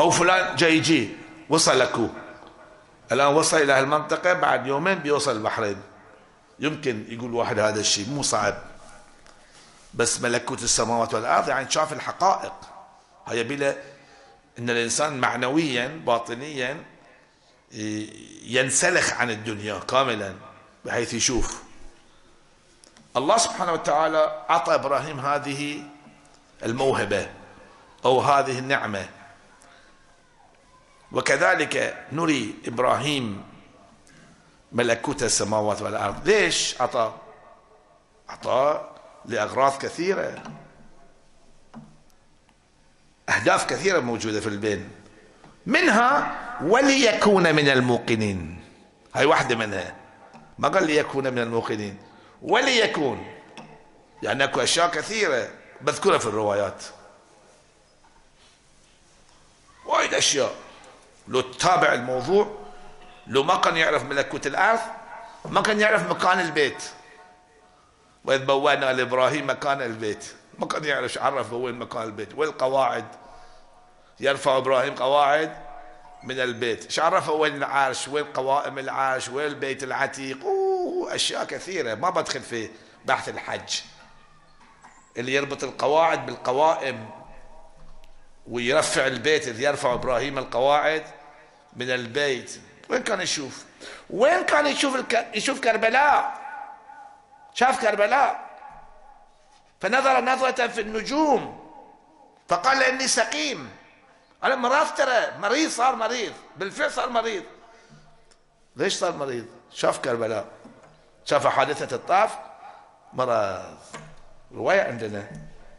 أو 0.00 0.10
فلان 0.10 0.56
جاي 0.56 0.76
يجي 0.76 1.16
وصل 1.48 1.78
الآن 3.12 3.34
وصل 3.34 3.56
إلى 3.56 3.72
هالمنطقة 3.72 4.32
بعد 4.32 4.66
يومين 4.66 4.94
بيوصل 4.94 5.36
البحرين. 5.36 5.82
يمكن 6.58 7.04
يقول 7.08 7.34
واحد 7.34 7.58
هذا 7.58 7.80
الشيء 7.80 8.08
مو 8.08 8.22
صعب. 8.22 8.58
بس 9.94 10.20
ملكوت 10.20 10.62
السماوات 10.62 11.14
والأرض 11.14 11.48
يعني 11.48 11.70
شاف 11.70 11.92
الحقائق. 11.92 12.52
هي 13.26 13.44
بلا 13.44 13.76
إن 14.58 14.70
الإنسان 14.70 15.20
معنويا 15.20 16.02
باطنيا 16.06 16.84
ينسلخ 18.44 19.12
عن 19.12 19.30
الدنيا 19.30 19.78
كاملا 19.78 20.34
بحيث 20.84 21.14
يشوف. 21.14 21.62
الله 23.16 23.36
سبحانه 23.36 23.72
وتعالى 23.72 24.44
اعطى 24.50 24.74
إبراهيم 24.74 25.20
هذه 25.20 25.82
الموهبة. 26.64 27.28
أو 28.04 28.20
هذه 28.20 28.58
النعمة. 28.58 29.08
وكذلك 31.12 32.04
نري 32.12 32.54
إبراهيم 32.66 33.44
ملكوت 34.72 35.22
السماوات 35.22 35.82
والأرض. 35.82 36.28
ليش 36.28 36.80
اعطى 36.80 37.14
اعطى 38.30 38.90
لأغراض 39.24 39.78
كثيرة. 39.78 40.42
أهداف 43.28 43.66
كثيرة 43.66 44.00
موجودة 44.00 44.40
في 44.40 44.46
البين. 44.46 44.88
منها 45.66 46.38
وليكون 46.62 47.54
من 47.54 47.68
الموقنين. 47.68 48.64
هاي 49.14 49.24
واحدة 49.24 49.56
منها. 49.56 49.94
ما 50.58 50.68
قال 50.68 50.86
ليكون 50.86 51.32
من 51.32 51.38
الموقنين. 51.38 51.98
وليكون. 52.42 53.26
يعني 54.22 54.44
أكو 54.44 54.60
أشياء 54.60 54.90
كثيرة. 54.90 55.48
مذكوره 55.82 56.18
في 56.18 56.26
الروايات. 56.26 56.82
وايد 59.86 60.14
أشياء. 60.14 60.54
لو 61.28 61.40
تتابع 61.40 61.92
الموضوع 61.92 62.58
لو 63.26 63.42
ما 63.42 63.56
كان 63.56 63.76
يعرف 63.76 64.02
ملكوت 64.02 64.46
الأرض 64.46 64.80
ما 65.44 65.60
كان 65.60 65.80
يعرف 65.80 66.10
مكان 66.10 66.40
البيت. 66.40 66.82
وإذ 68.24 68.44
بوأنا 68.44 68.92
لإبراهيم 68.92 69.50
مكان 69.50 69.82
البيت. 69.82 70.24
ما 70.58 70.66
كان 70.66 70.84
يعرف 70.84 71.18
عرف 71.18 71.52
وين 71.52 71.74
مكان 71.74 72.02
البيت. 72.02 72.28
وين 72.36 72.48
القواعد 72.48 73.06
يرفع 74.20 74.56
إبراهيم 74.56 74.94
قواعد 74.94 75.56
من 76.22 76.40
البيت. 76.40 76.84
إيش 76.84 77.00
عرفه 77.00 77.32
وين 77.32 77.56
العرش؟ 77.56 78.08
وين 78.08 78.24
قوائم 78.24 78.78
العرش؟ 78.78 79.28
وين 79.28 79.46
البيت 79.46 79.82
العتيق؟ 79.82 80.44
أوه 80.44 81.14
أشياء 81.14 81.44
كثيرة. 81.44 81.94
ما 81.94 82.10
بدخل 82.10 82.40
في 82.40 82.70
بحث 83.04 83.28
الحج. 83.28 83.80
اللي 85.16 85.34
يربط 85.34 85.64
القواعد 85.64 86.26
بالقوائم 86.26 87.10
ويرفع 88.46 89.06
البيت 89.06 89.48
إذ 89.48 89.60
يرفع 89.60 89.94
إبراهيم 89.94 90.38
القواعد 90.38 91.04
من 91.76 91.90
البيت. 91.90 92.60
وين 92.88 93.02
كان 93.02 93.20
يشوف؟ 93.20 93.64
وين 94.10 94.42
كان 94.42 94.66
يشوف 94.66 94.96
الك... 94.96 95.28
يشوف 95.34 95.60
كربلاء؟ 95.60 96.42
شاف 97.54 97.80
كربلاء؟ 97.80 98.50
فنظر 99.80 100.20
نظرة 100.20 100.66
في 100.66 100.80
النجوم 100.80 101.72
فقال 102.48 102.82
إني 102.82 103.08
سقيم. 103.08 103.70
أنا 104.44 104.54
مرض 104.54 104.94
ترى 104.94 105.32
مريض 105.38 105.70
صار 105.70 105.96
مريض 105.96 106.32
بالفعل 106.56 106.92
صار 106.92 107.08
مريض. 107.08 107.44
ليش 108.76 108.94
صار 108.94 109.12
مريض؟ 109.12 109.46
شاف 109.70 109.98
كربلاء. 109.98 110.46
شاف 111.24 111.46
حادثة 111.46 111.96
الطاف 111.96 112.38
مرض. 113.12 113.78
رواية 114.54 114.82
عندنا 114.82 115.30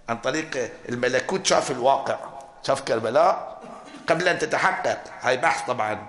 عن 0.09 0.17
طريق 0.17 0.71
الملكوت 0.89 1.45
شاف 1.45 1.71
الواقع 1.71 2.19
شاف 2.63 2.81
كربلاء 2.81 3.61
قبل 4.07 4.27
أن 4.27 4.39
تتحقق. 4.39 5.03
هاي 5.21 5.37
بحث 5.37 5.67
طبعا. 5.67 6.07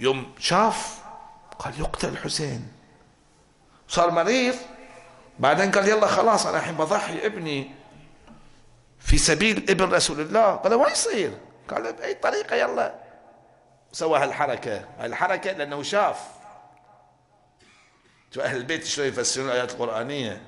يوم 0.00 0.34
شاف 0.38 0.98
قال 1.58 1.80
يقتل 1.80 2.08
الحسين 2.08 2.72
صار 3.88 4.10
مريض. 4.10 4.54
بعدين 5.38 5.70
قال 5.70 5.88
يلا 5.88 6.06
خلاص 6.06 6.46
أنا 6.46 6.58
الحين 6.58 6.74
بضحي 6.74 7.26
ابني 7.26 7.70
في 8.98 9.18
سبيل 9.18 9.56
ابن 9.70 9.92
رسول 9.92 10.20
الله. 10.20 10.54
قال 10.54 10.74
وين 10.74 10.92
يصير؟ 10.92 11.38
قال 11.70 11.92
بأي 11.92 12.14
طريقة 12.14 12.56
يلا. 12.56 12.94
سوى 13.92 14.18
هالحركة. 14.18 14.84
هالحركة 14.98 15.52
لأنه 15.52 15.82
شاف. 15.82 16.20
شو 18.34 18.40
أهل 18.40 18.56
البيت 18.56 18.84
شلون 18.84 19.08
يفسرون 19.08 19.46
الآيات 19.46 19.72
القرآنية؟ 19.72 20.42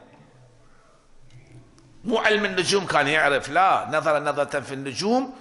مو 2.08 2.18
علم 2.18 2.44
النجوم 2.44 2.86
كان 2.86 3.08
يعرف 3.08 3.48
لا. 3.48 3.88
نظر 3.92 4.22
نظرة 4.22 4.60
في 4.60 4.74
النجوم. 4.74 5.34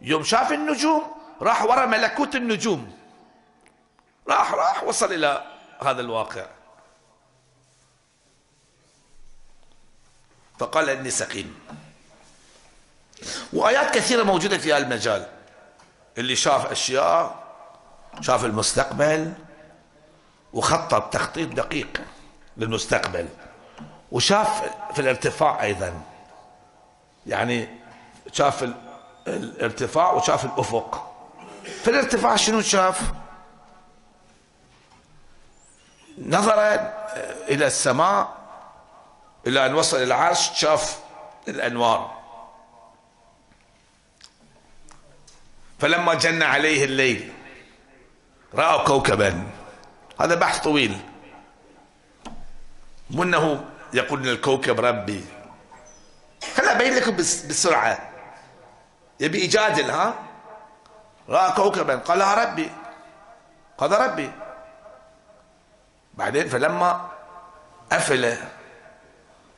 يوم 0.00 0.22
شاف 0.22 0.52
النجوم 0.52 1.02
راح 1.42 1.62
ورا 1.62 1.86
ملكوت 1.86 2.36
النجوم. 2.36 2.98
راح 4.28 4.52
راح 4.52 4.84
وصل 4.84 5.12
إلى 5.12 5.44
هذا 5.82 6.00
الواقع. 6.00 6.46
فقال 10.58 10.90
إني 10.90 11.10
سقيم. 11.10 11.54
وآيات 13.52 13.94
كثيرة 13.94 14.22
موجودة 14.22 14.58
في 14.58 14.72
هذا 14.72 14.82
المجال. 14.82 15.26
اللي 16.18 16.36
شاف 16.36 16.66
أشياء 16.66 17.42
شاف 18.20 18.44
المستقبل 18.44 19.32
وخطط 20.52 21.12
تخطيط 21.12 21.48
دقيق 21.48 22.00
للمستقبل. 22.56 23.28
وشاف 24.12 24.70
في 24.94 24.98
الارتفاع 24.98 25.62
أيضا. 25.62 26.02
يعني 27.26 27.68
شاف 28.32 28.68
الارتفاع 29.26 30.12
وشاف 30.12 30.44
الأفق. 30.44 31.14
في 31.64 31.90
الارتفاع 31.90 32.36
شنو 32.36 32.60
شاف؟ 32.60 33.12
نظر 36.18 36.54
إلى 37.48 37.66
السماء 37.66 38.36
إلى 39.46 39.66
أن 39.66 39.74
وصل 39.74 40.02
العرش 40.02 40.50
شاف 40.60 41.00
الأنوار. 41.48 42.22
فلما 45.78 46.14
جن 46.14 46.42
عليه 46.42 46.84
الليل 46.84 47.32
رأى 48.54 48.84
كوكبا. 48.84 49.50
هذا 50.20 50.34
بحث 50.34 50.60
طويل. 50.60 50.98
مو 53.10 53.22
انه 53.22 53.64
يقول 53.94 54.28
الكوكب 54.28 54.80
ربي. 54.80 55.24
خليني 56.54 56.72
ابين 56.72 56.94
لكم 56.94 57.16
بسرعة. 57.16 58.10
يبي 59.20 59.44
يجادل 59.44 59.90
ها؟ 59.90 60.14
رأى 61.28 61.52
كوكبا 61.52 61.96
قال 61.96 62.20
ربي. 62.38 62.70
قال 63.78 63.92
ربي. 63.92 64.32
بعدين 66.14 66.48
فلما 66.48 67.10
افل 67.92 68.36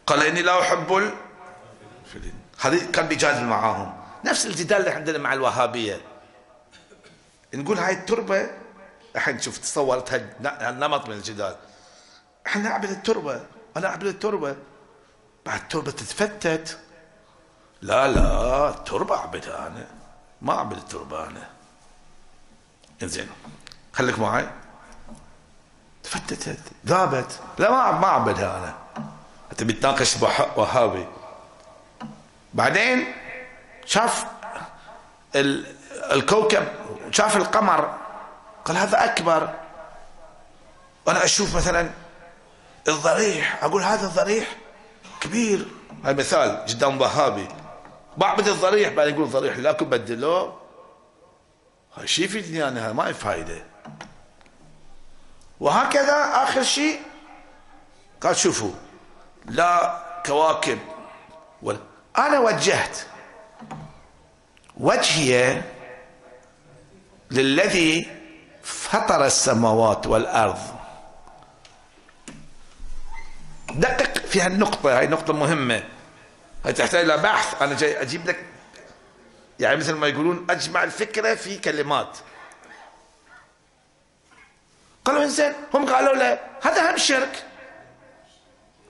قال 0.07 0.27
إني 0.27 0.42
لا 0.42 0.61
أحب 0.61 1.12
الفلين 2.05 2.90
كان 2.92 3.07
بيجادل 3.07 3.44
معاهم. 3.44 3.97
نفس 4.25 4.47
الجدال 4.47 4.81
اللي 4.81 4.90
عندنا 4.90 5.18
مع 5.18 5.33
الوهابية. 5.33 6.01
نقول 7.55 7.79
هاي 7.79 7.92
التربة 7.92 8.51
الحين 9.16 9.40
شوف 9.40 9.59
تصورت 9.59 10.12
هالنمط 10.44 11.09
من 11.09 11.14
الجدال. 11.14 11.57
إحنا 12.47 12.62
نعبد 12.62 12.90
التربة. 12.90 13.47
أنا 13.76 13.88
اعبد 13.88 14.06
التربة. 14.06 14.56
بعد 15.46 15.60
التربة 15.60 15.90
تتفتت. 15.90 16.78
لا 17.82 18.08
لا 18.08 18.68
التربة 18.68 19.16
اعبدها 19.16 19.66
أنا. 19.66 19.87
ما 20.42 20.54
اعبد 20.54 20.76
التربة 20.76 21.26
أنا. 21.26 21.48
إنزين 23.02 23.30
خليك 23.92 24.18
معي. 24.18 24.48
تفتتت 26.02 26.58
ذابت. 26.87 27.40
لا 27.58 27.70
ما 27.70 27.92
ما 27.92 28.06
اعبدها 28.06 28.58
أنا. 28.58 28.74
أنت 29.52 29.62
بتناقش 29.62 30.22
وهابي. 30.56 31.06
بعدين 32.54 33.14
شاف 33.84 34.24
الكوكب 36.12 36.68
شاف 37.10 37.37
القمر. 37.37 37.98
قال 38.64 38.76
هذا 38.76 39.04
أكبر. 39.04 39.54
وأنا 41.06 41.24
أشوف 41.24 41.56
مثلا 41.56 41.90
الضريح 42.88 43.64
أقول 43.64 43.83
هذا 43.83 44.07
الضريح 44.07 44.57
كبير. 45.20 45.66
هذا 46.05 46.12
مثال 46.12 46.64
جدا 46.66 47.01
وهابي. 47.01 47.49
بعبد 48.16 48.49
الضريح 48.49 48.88
بعد 48.88 49.09
يقول 49.09 49.23
الضريح 49.25 49.59
لكم 49.59 49.87
بدلوه 49.87 50.61
هاي 51.97 52.07
شيء 52.07 52.29
في 52.29 52.40
دنيانا 52.40 52.92
ما 52.92 53.12
في 53.12 53.14
فايدة. 53.14 53.64
وهكذا 55.61 56.31
آخر 56.35 56.62
شيء 56.62 57.01
قال 58.20 58.37
شوفوا 58.37 58.73
لا 59.47 60.03
كواكب. 60.27 60.79
ولا 61.62 61.79
أنا 62.18 62.38
وجهت 62.38 62.99
وجهي 64.77 65.62
للذي 67.31 68.11
فطر 68.62 69.25
السماوات 69.25 70.07
والأرض. 70.07 70.73
دقق 73.70 74.18
في 74.18 74.40
هالنقطة 74.40 74.98
هاي 74.98 75.07
نقطة 75.07 75.33
مهمة. 75.33 75.83
هاي 76.64 76.72
تحتاج 76.72 77.05
إلى 77.05 77.16
بحث. 77.22 77.62
أنا 77.62 77.74
جاي 77.74 78.03
أجيب 78.03 78.27
لك 78.27 78.44
يعني 79.61 79.77
مثل 79.77 79.92
ما 79.92 80.07
يقولون 80.07 80.46
أجمع 80.50 80.85
الفكرة 80.85 81.35
في 81.35 81.59
كلمات. 81.59 82.18
قالوا 85.05 85.24
إنسان 85.24 85.55
هم 85.74 85.94
قالوا 85.94 86.14
له 86.14 86.38
هذا 86.62 86.90
هم 86.90 86.96
شرك. 86.96 87.44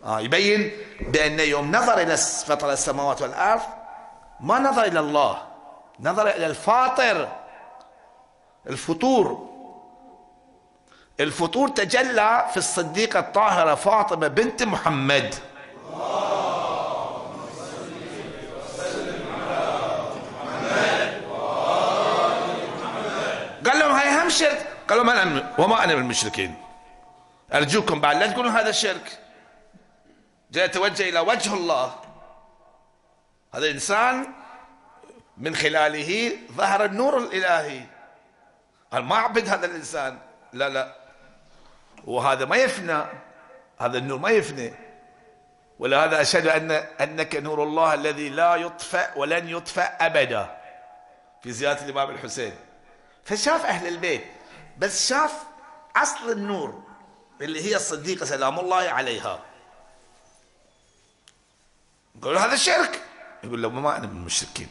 آه 0.05 0.21
يبين 0.21 0.73
بأن 1.01 1.41
يوم 1.41 1.77
نظر 1.77 1.99
إلى 1.99 2.17
فطر 2.17 2.73
السماوات 2.73 3.23
والأرض 3.23 3.63
ما 4.41 4.59
نظر 4.59 4.85
إلى 4.85 5.01
الله 5.01 5.43
نظر 6.01 6.29
إلى 6.29 6.47
الفاطر 6.47 7.33
الفطور. 8.67 9.54
الفطور 11.21 11.69
تجلى 11.69 12.47
في 12.51 12.57
الصديقة 12.57 13.19
الطاهرة 13.19 13.75
فاطمة 13.75 14.29
بنت 14.29 14.63
محمد. 14.63 15.35
قال 23.67 23.79
لهم 23.79 23.93
هاي 23.93 24.23
هم 24.23 24.29
شرك. 24.29 24.67
قالوا 24.89 25.05
ما 25.05 25.23
أنا 25.23 25.55
وما 25.59 25.85
أنا 25.85 25.95
من 25.95 26.03
المشركين. 26.03 26.55
أرجوكم 27.55 28.01
بعد 28.01 28.17
لا 28.17 28.27
تقولون 28.27 28.53
هذا 28.53 28.71
شرك. 28.71 29.19
جاء 30.51 30.67
توجه 30.67 31.09
إلى 31.09 31.21
وجه 31.21 31.55
الله. 31.55 31.95
هذا 33.55 33.71
إنسان 33.71 34.27
من 35.39 35.57
خلاله 35.57 36.39
ظهر 36.53 36.85
النور 36.85 37.19
الإلهي. 37.19 37.81
قال 38.93 39.05
ما 39.05 39.15
أعبد 39.15 39.49
هذا 39.49 39.67
الإنسان. 39.67 40.19
لا 40.53 40.69
لا. 40.69 41.04
وهذا 42.07 42.45
ما 42.45 42.57
يفنى 42.57 43.05
هذا 43.79 43.99
النور 43.99 44.19
ما 44.19 44.31
يفنى. 44.31 44.75
ولهذا 45.79 46.21
أشهد 46.21 46.47
أن 46.47 46.71
أنك 46.71 47.37
نور 47.37 47.63
الله 47.63 47.95
الذي 47.95 48.29
لا 48.29 48.57
يطفأ 48.57 49.19
ولن 49.19 49.49
يطفأ 49.49 49.83
أبدا. 49.83 50.61
في 51.43 51.53
زيارة 51.53 51.85
الإمام 51.85 52.11
الحسين. 52.11 52.53
فشاف 53.25 53.67
أهل 53.67 53.89
البيت 53.89 54.25
بس 54.79 55.09
شاف 55.09 55.33
أصل 55.97 56.31
النور 56.31 56.83
اللي 57.41 57.71
هي 57.71 57.77
الصديقة 57.77 58.27
سلام 58.27 58.59
الله 58.59 58.91
عليها. 58.91 59.41
يقول 62.19 62.39
هذا 62.39 62.55
الشرك. 62.55 63.03
يقول 63.45 63.63
له 63.63 63.69
ما 63.69 63.97
أنا 63.97 64.07
من 64.07 64.17
المشركين. 64.17 64.69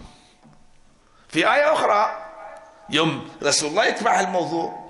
في 1.30 1.54
آية 1.54 1.74
أخرى 1.74 2.30
يوم 2.89 3.30
رسول 3.43 3.69
الله 3.69 3.86
يتبع 3.86 4.19
الموضوع 4.19 4.83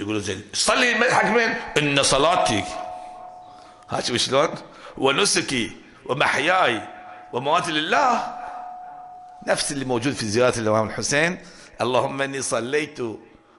يقولوا 0.00 0.20
زين 0.20 0.44
صلي 0.52 1.12
حق 1.12 1.24
مين؟ 1.24 1.54
إن 1.78 2.02
صلاتي. 2.02 2.64
ها 3.90 4.00
شوف 4.00 4.16
شلون؟ 4.16 4.48
ونسكي 4.98 5.76
ومحياي 6.06 6.88
ومواتي 7.32 7.70
لله. 7.70 8.36
نفس 9.46 9.72
اللي 9.72 9.84
موجود 9.84 10.12
في 10.12 10.26
زيارة 10.26 10.58
الإمام 10.58 10.86
الحسين 10.86 11.38
اللهم 11.80 12.22
إني 12.22 12.42
صليت 12.42 12.98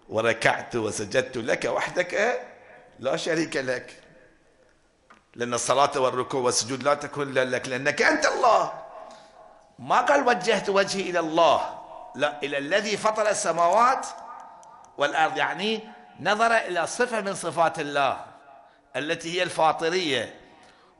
وركعت 0.10 0.75
وسجدت 0.75 1.38
لك 1.38 1.65
وحدك 1.65 2.41
لا 2.99 3.17
شريك 3.17 3.58
لك 3.58 3.97
لأن 5.36 5.54
الصلاة 5.54 5.99
والركوع 5.99 6.41
والسجود 6.41 6.84
لا 6.84 6.93
تكون 6.93 7.30
إلا 7.30 7.45
لك 7.45 7.67
لأنك 7.69 8.01
أنت 8.01 8.25
الله. 8.25 8.73
ما 9.80 10.01
قال 10.01 10.27
وجهت 10.27 10.69
وجهي 10.69 11.10
إلى 11.10 11.19
الله. 11.19 11.62
لا 12.15 12.39
إلى 12.43 12.58
الذي 12.58 12.97
فطر 12.97 13.30
السماوات 13.30 14.06
والأرض. 14.97 15.38
يعني 15.38 15.90
نظر 16.19 16.58
إلى 16.58 16.88
صفة 16.88 17.21
من 17.21 17.34
صفات 17.34 17.80
الله 17.80 18.26
التي 18.95 19.38
هي 19.38 19.43
الفاطرية. 19.43 20.39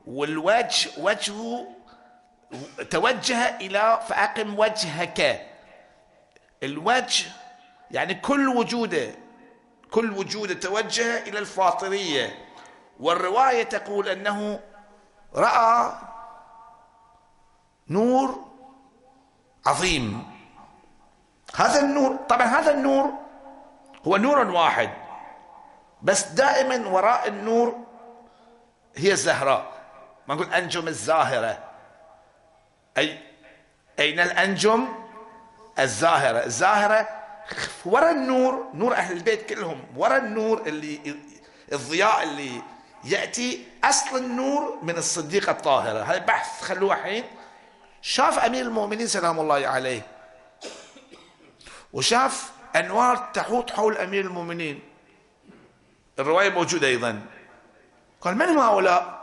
والوجه 0.06 0.90
وجهه 0.98 1.66
توجه 2.90 3.56
إلى 3.56 4.00
فأقم 4.08 4.58
وجهك. 4.58 5.46
الوجه 6.62 7.26
يعني 7.90 8.14
كل 8.14 8.48
وجوده 8.48 9.14
كل 9.90 10.10
وجوده 10.12 10.54
توجه 10.54 11.22
إلى 11.22 11.38
الفاطرية. 11.38 12.46
والرواية 13.00 13.62
تقول 13.62 14.08
أنه 14.08 14.60
رأى 15.34 15.92
نور 17.88 18.44
عظيم. 19.66 20.32
هذا 21.56 21.80
النور 21.80 22.16
طبعا 22.16 22.46
هذا 22.46 22.74
النور 22.74 23.12
هو 24.06 24.16
نور 24.16 24.38
واحد. 24.38 25.01
بس 26.02 26.22
دائما 26.22 26.88
وراء 26.88 27.28
النور 27.28 27.76
هي 28.96 29.12
الزهراء. 29.12 29.72
ما 30.28 30.34
نقول 30.34 30.54
أنجم 30.54 30.88
الزاهرة. 30.88 31.58
أي 32.98 33.18
أين 33.98 34.20
الأنجم؟ 34.20 34.88
الزاهرة. 35.78 36.44
الزاهرة 36.44 37.08
وراء 37.84 38.10
النور 38.10 38.70
نور 38.74 38.94
أهل 38.94 39.16
البيت 39.16 39.48
كلهم. 39.48 39.84
وراء 39.96 40.18
النور 40.18 40.62
اللي 40.66 41.16
الضياء 41.72 42.22
اللي 42.22 42.62
يأتي. 43.04 43.66
أصل 43.84 44.16
النور 44.16 44.78
من 44.82 44.96
الصديقة 44.96 45.52
الطاهرة. 45.52 46.02
هذا 46.02 46.18
بحث 46.18 46.62
خلوه 46.62 46.94
الحين. 46.94 47.24
شاف 48.02 48.38
أمير 48.38 48.64
المؤمنين 48.64 49.06
سلام 49.06 49.40
الله 49.40 49.68
عليه. 49.68 50.02
وشاف 51.92 52.52
أنوار 52.76 53.16
تحوط 53.34 53.70
حول 53.70 53.98
أمير 53.98 54.24
المؤمنين. 54.24 54.91
الرواية 56.18 56.50
موجودة 56.50 56.86
أيضا. 56.88 57.20
قال 58.20 58.34
من 58.34 58.46
هؤلاء؟ 58.46 59.22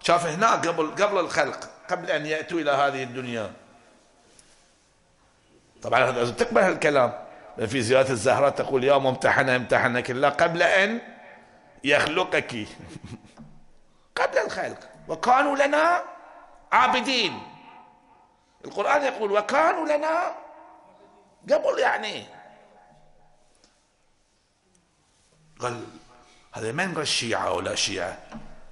شاف 0.00 0.26
هناك 0.26 0.66
قبل 0.66 0.90
قبل 1.04 1.18
الخلق 1.18 1.70
قبل 1.90 2.10
أن 2.10 2.26
يأتوا 2.26 2.60
إلى 2.60 2.70
هذه 2.70 3.02
الدنيا. 3.02 3.52
طبعا 5.82 6.10
لازم 6.10 6.34
تقبل 6.34 6.60
هالكلام. 6.60 7.12
في 7.66 7.82
زيارة 7.82 8.10
الزهراء 8.10 8.50
تقول 8.50 8.84
يا 8.84 8.98
ممتحنة 8.98 9.56
امتحنك 9.56 10.10
الله 10.10 10.28
قبل 10.28 10.62
أن 10.62 11.00
يخلقك. 11.84 12.54
قبل 14.20 14.38
الخلق. 14.38 14.88
وكانوا 15.08 15.56
لنا 15.56 16.02
عابدين. 16.72 17.42
القرآن 18.64 19.02
يقول 19.02 19.32
وكانوا 19.32 19.96
لنا 19.96 20.34
قبل 21.50 21.78
يعني. 21.78 22.24
قال 25.60 25.84
هذا 26.52 26.72
من 26.72 26.94
قال 26.94 27.08
شيعة 27.08 27.52
ولا 27.52 27.74
شيعة. 27.74 28.18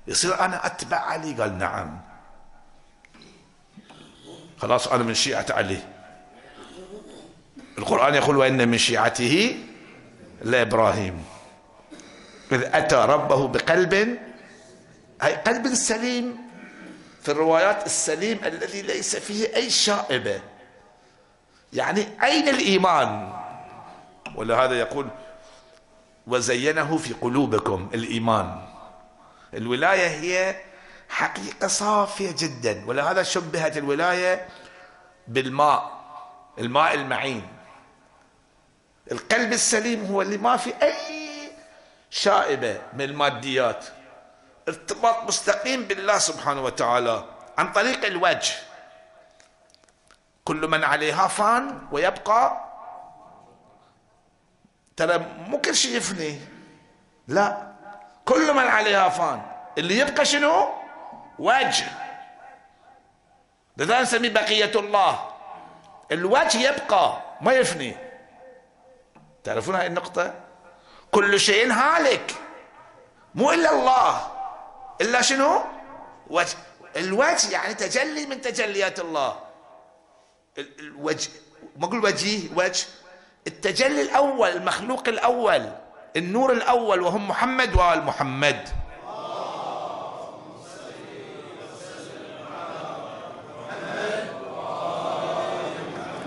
يصير 0.06 0.40
أنا 0.40 0.66
أتبع 0.66 0.96
علي؟ 0.96 1.34
قال 1.34 1.58
نعم. 1.58 2.00
خلاص 4.58 4.88
أنا 4.88 5.02
من 5.02 5.14
شيعة 5.14 5.46
علي. 5.50 5.78
القرآن 7.78 8.14
يقول 8.14 8.36
وإن 8.36 8.68
من 8.68 8.78
شيعته 8.78 9.64
لإبراهيم. 10.42 11.24
إذ 12.52 12.62
أتى 12.62 12.96
ربه 12.96 13.48
بقلب 13.48 14.18
أي 15.22 15.34
قلب 15.34 15.74
سليم. 15.74 16.48
في 17.22 17.28
الروايات 17.28 17.86
السليم 17.86 18.38
الذي 18.44 18.82
ليس 18.82 19.16
فيه 19.16 19.56
أي 19.56 19.70
شائبة. 19.70 20.40
يعني 21.72 22.08
أين 22.22 22.48
الإيمان؟ 22.48 23.32
ولهذا 24.34 24.78
يقول 24.78 25.08
وزينه 26.28 26.96
في 26.98 27.12
قلوبكم 27.12 27.90
الإيمان. 27.94 28.68
الولاية 29.54 30.06
هي 30.06 30.56
حقيقة 31.08 31.66
صافية 31.68 32.34
جدا 32.38 32.84
ولهذا 32.86 33.22
شبهت 33.22 33.76
الولاية 33.76 34.48
بالماء 35.28 35.98
الماء 36.58 36.94
المعين. 36.94 37.48
القلب 39.12 39.52
السليم 39.52 40.06
هو 40.06 40.22
اللي 40.22 40.36
ما 40.38 40.56
في 40.56 40.74
أي 40.82 41.28
شائبة 42.10 42.80
من 42.92 43.00
الماديات. 43.00 43.84
ارتباط 44.68 45.24
مستقيم 45.24 45.84
بالله 45.84 46.18
سبحانه 46.18 46.62
وتعالى 46.62 47.24
عن 47.58 47.72
طريق 47.72 48.04
الوجه. 48.04 48.54
كل 50.44 50.68
من 50.68 50.84
عليها 50.84 51.28
فان 51.28 51.78
ويبقى 51.92 52.67
ترى 54.98 55.18
مو 55.46 55.60
كل 55.60 55.74
شيء 55.74 55.96
يفني. 55.96 56.40
لا. 57.28 57.72
كل 58.24 58.54
من 58.54 58.66
عليها 58.68 59.08
فان. 59.08 59.42
اللي 59.78 59.98
يبقى 59.98 60.24
شنو؟ 60.24 60.68
وجه. 61.38 61.86
لذا 63.76 64.02
نسميه 64.02 64.30
بقية 64.30 64.72
الله. 64.74 65.30
الوجه 66.12 66.58
يبقى 66.58 67.22
ما 67.40 67.52
يفني. 67.52 67.96
تعرفون 69.44 69.74
هاي 69.74 69.86
النقطة؟ 69.86 70.34
كل 71.10 71.40
شيء 71.40 71.72
هالك. 71.72 72.34
مو 73.34 73.52
إلا 73.52 73.70
الله. 73.70 74.30
إلا 75.00 75.22
شنو؟ 75.22 75.64
وجه. 76.30 76.56
الوجه 76.96 77.50
يعني 77.50 77.74
تجلي 77.74 78.26
من 78.26 78.40
تجليات 78.40 78.98
الله. 79.00 79.40
الوجه. 80.58 81.30
ما 81.76 81.86
أقول 81.86 82.04
وجيه 82.04 82.48
وجه. 82.56 82.86
التجلي 83.46 84.02
الأول 84.02 84.48
المخلوق 84.48 85.08
الأول 85.08 85.72
النور 86.16 86.52
الأول 86.52 87.02
وهم 87.02 87.28
محمد 87.28 87.74
وآل 87.74 88.04
محمد. 88.04 88.68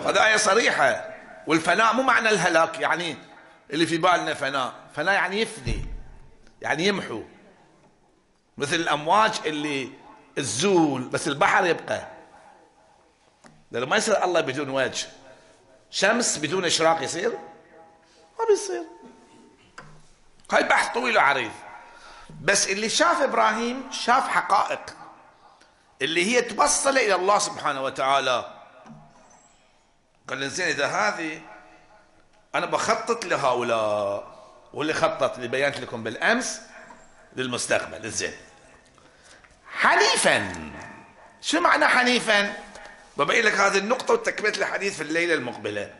هذا 0.06 0.26
آية 0.26 0.38
صريحة 0.38 1.10
والفناء 1.48 1.94
مو 1.94 2.04
معنى 2.04 2.30
الهلاك 2.30 2.80
يعني 2.80 3.18
اللي 3.72 3.86
في 3.86 3.98
بالنا 3.98 4.34
فناء. 4.34 4.74
فناء 4.96 5.14
يعني 5.14 5.42
يفني 5.42 5.86
يعني 6.62 6.88
يمحو. 6.88 7.24
مثل 8.58 8.76
الأمواج 8.76 9.34
اللي 9.46 9.90
تزول 10.36 11.02
بس 11.02 11.28
البحر 11.28 11.66
يبقى. 11.66 12.08
لأنه 13.72 13.86
ما 13.86 13.98
يصير 13.98 14.24
الله 14.24 14.42
بدون 14.42 14.70
وجه. 14.70 15.08
شمس 15.92 16.38
بدون 16.38 16.66
إشراق 16.66 17.04
يصير؟ 17.04 17.30
ما 18.40 18.46
بيصير. 18.50 18.84
هاي 20.52 20.64
بحث 20.64 20.94
طويل 20.94 21.18
وعريض. 21.18 21.52
بس 22.42 22.68
اللي 22.68 22.90
شاف 22.90 23.22
إبراهيم 23.22 23.92
شاف 23.92 24.28
حقائق 24.28 24.82
اللي 26.02 26.26
هي 26.26 26.42
توصل 26.42 26.98
إلى 26.98 27.16
الله 27.16 27.40
سبحانه 27.40 27.84
وتعالى. 27.84 28.54
قال 30.30 30.50
زين 30.50 30.68
إذا 30.68 30.88
هذه 30.88 31.42
أنا 32.56 32.66
بخطط 32.66 33.26
لهؤلاء 33.26 34.32
واللي 34.74 34.94
خطط 34.94 35.36
اللي 35.36 35.48
بينت 35.48 35.80
لكم 35.80 36.04
بالأمس 36.04 36.62
للمستقبل. 37.36 38.12
زين. 38.12 38.34
حنيفا. 39.74 40.72
شو 41.42 41.60
معنى 41.60 41.88
حنيفا؟ 41.88 42.54
ببين 43.18 43.46
لك 43.46 43.54
هذه 43.54 43.78
النقطة 43.78 44.14
وتكملة 44.14 44.58
الحديث 44.58 44.96
في 44.96 45.04
الليلة 45.04 45.34
المقبلة. 45.34 45.94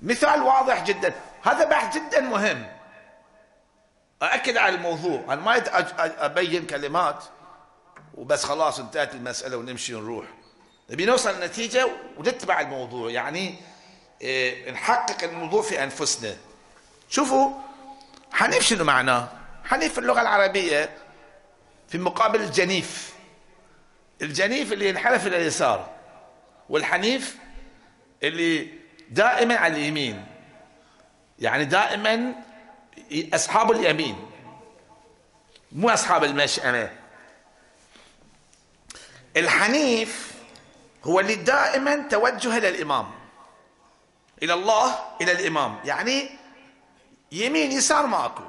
مثال 0.00 0.42
واضح 0.42 0.84
جدا. 0.84 1.14
هذا 1.42 1.64
بحث 1.64 1.96
جدا 1.96 2.20
مهم. 2.20 2.66
أأكد 4.22 4.56
على 4.56 4.74
الموضوع. 4.74 5.24
أنا 5.28 5.40
ما 5.40 5.62
أبين 6.24 6.66
كلمات 6.66 7.24
وبس 8.14 8.44
خلاص 8.44 8.78
انتهت 8.78 9.14
المسألة 9.14 9.56
ونمشي 9.56 9.94
ونروح. 9.94 10.26
نبي 10.90 11.04
نوصل 11.04 11.40
لنتيجة 11.40 11.88
ونتبع 12.16 12.60
الموضوع. 12.60 13.10
يعني 13.10 13.54
إيه 14.20 14.70
نحقق 14.70 15.24
الموضوع 15.24 15.62
في 15.62 15.82
أنفسنا. 15.82 16.36
شوفوا 17.10 17.50
حنيف 18.32 18.62
شنو 18.62 18.84
معناه؟ 18.84 19.28
حنيف 19.64 19.92
في 19.92 19.98
اللغة 19.98 20.20
العربية 20.20 20.96
في 21.88 21.98
مقابل 21.98 22.40
الجنيف. 22.40 23.14
الجنيف 24.22 24.72
اللي 24.72 24.88
ينحرف 24.88 25.26
إلى 25.26 25.36
اليسار 25.36 25.90
والحنيف 26.68 27.36
اللي 28.22 28.68
دائما 29.10 29.56
على 29.56 29.76
اليمين. 29.76 30.26
يعني 31.38 31.64
دائما 31.64 32.34
أصحاب 33.34 33.70
اليمين 33.70 34.30
مو 35.72 35.90
أصحاب 35.90 36.24
المشأمة 36.24 36.90
الحنيف 39.36 40.34
هو 41.04 41.20
اللي 41.20 41.34
دائما 41.34 41.96
توجه 41.96 42.56
إلى 42.56 42.68
الإمام 42.68 43.10
إلى 44.42 44.54
الله 44.54 44.98
إلى 45.20 45.32
الإمام. 45.32 45.80
يعني 45.84 46.30
يمين 47.32 47.72
يسار 47.72 48.06
ماكو 48.06 48.44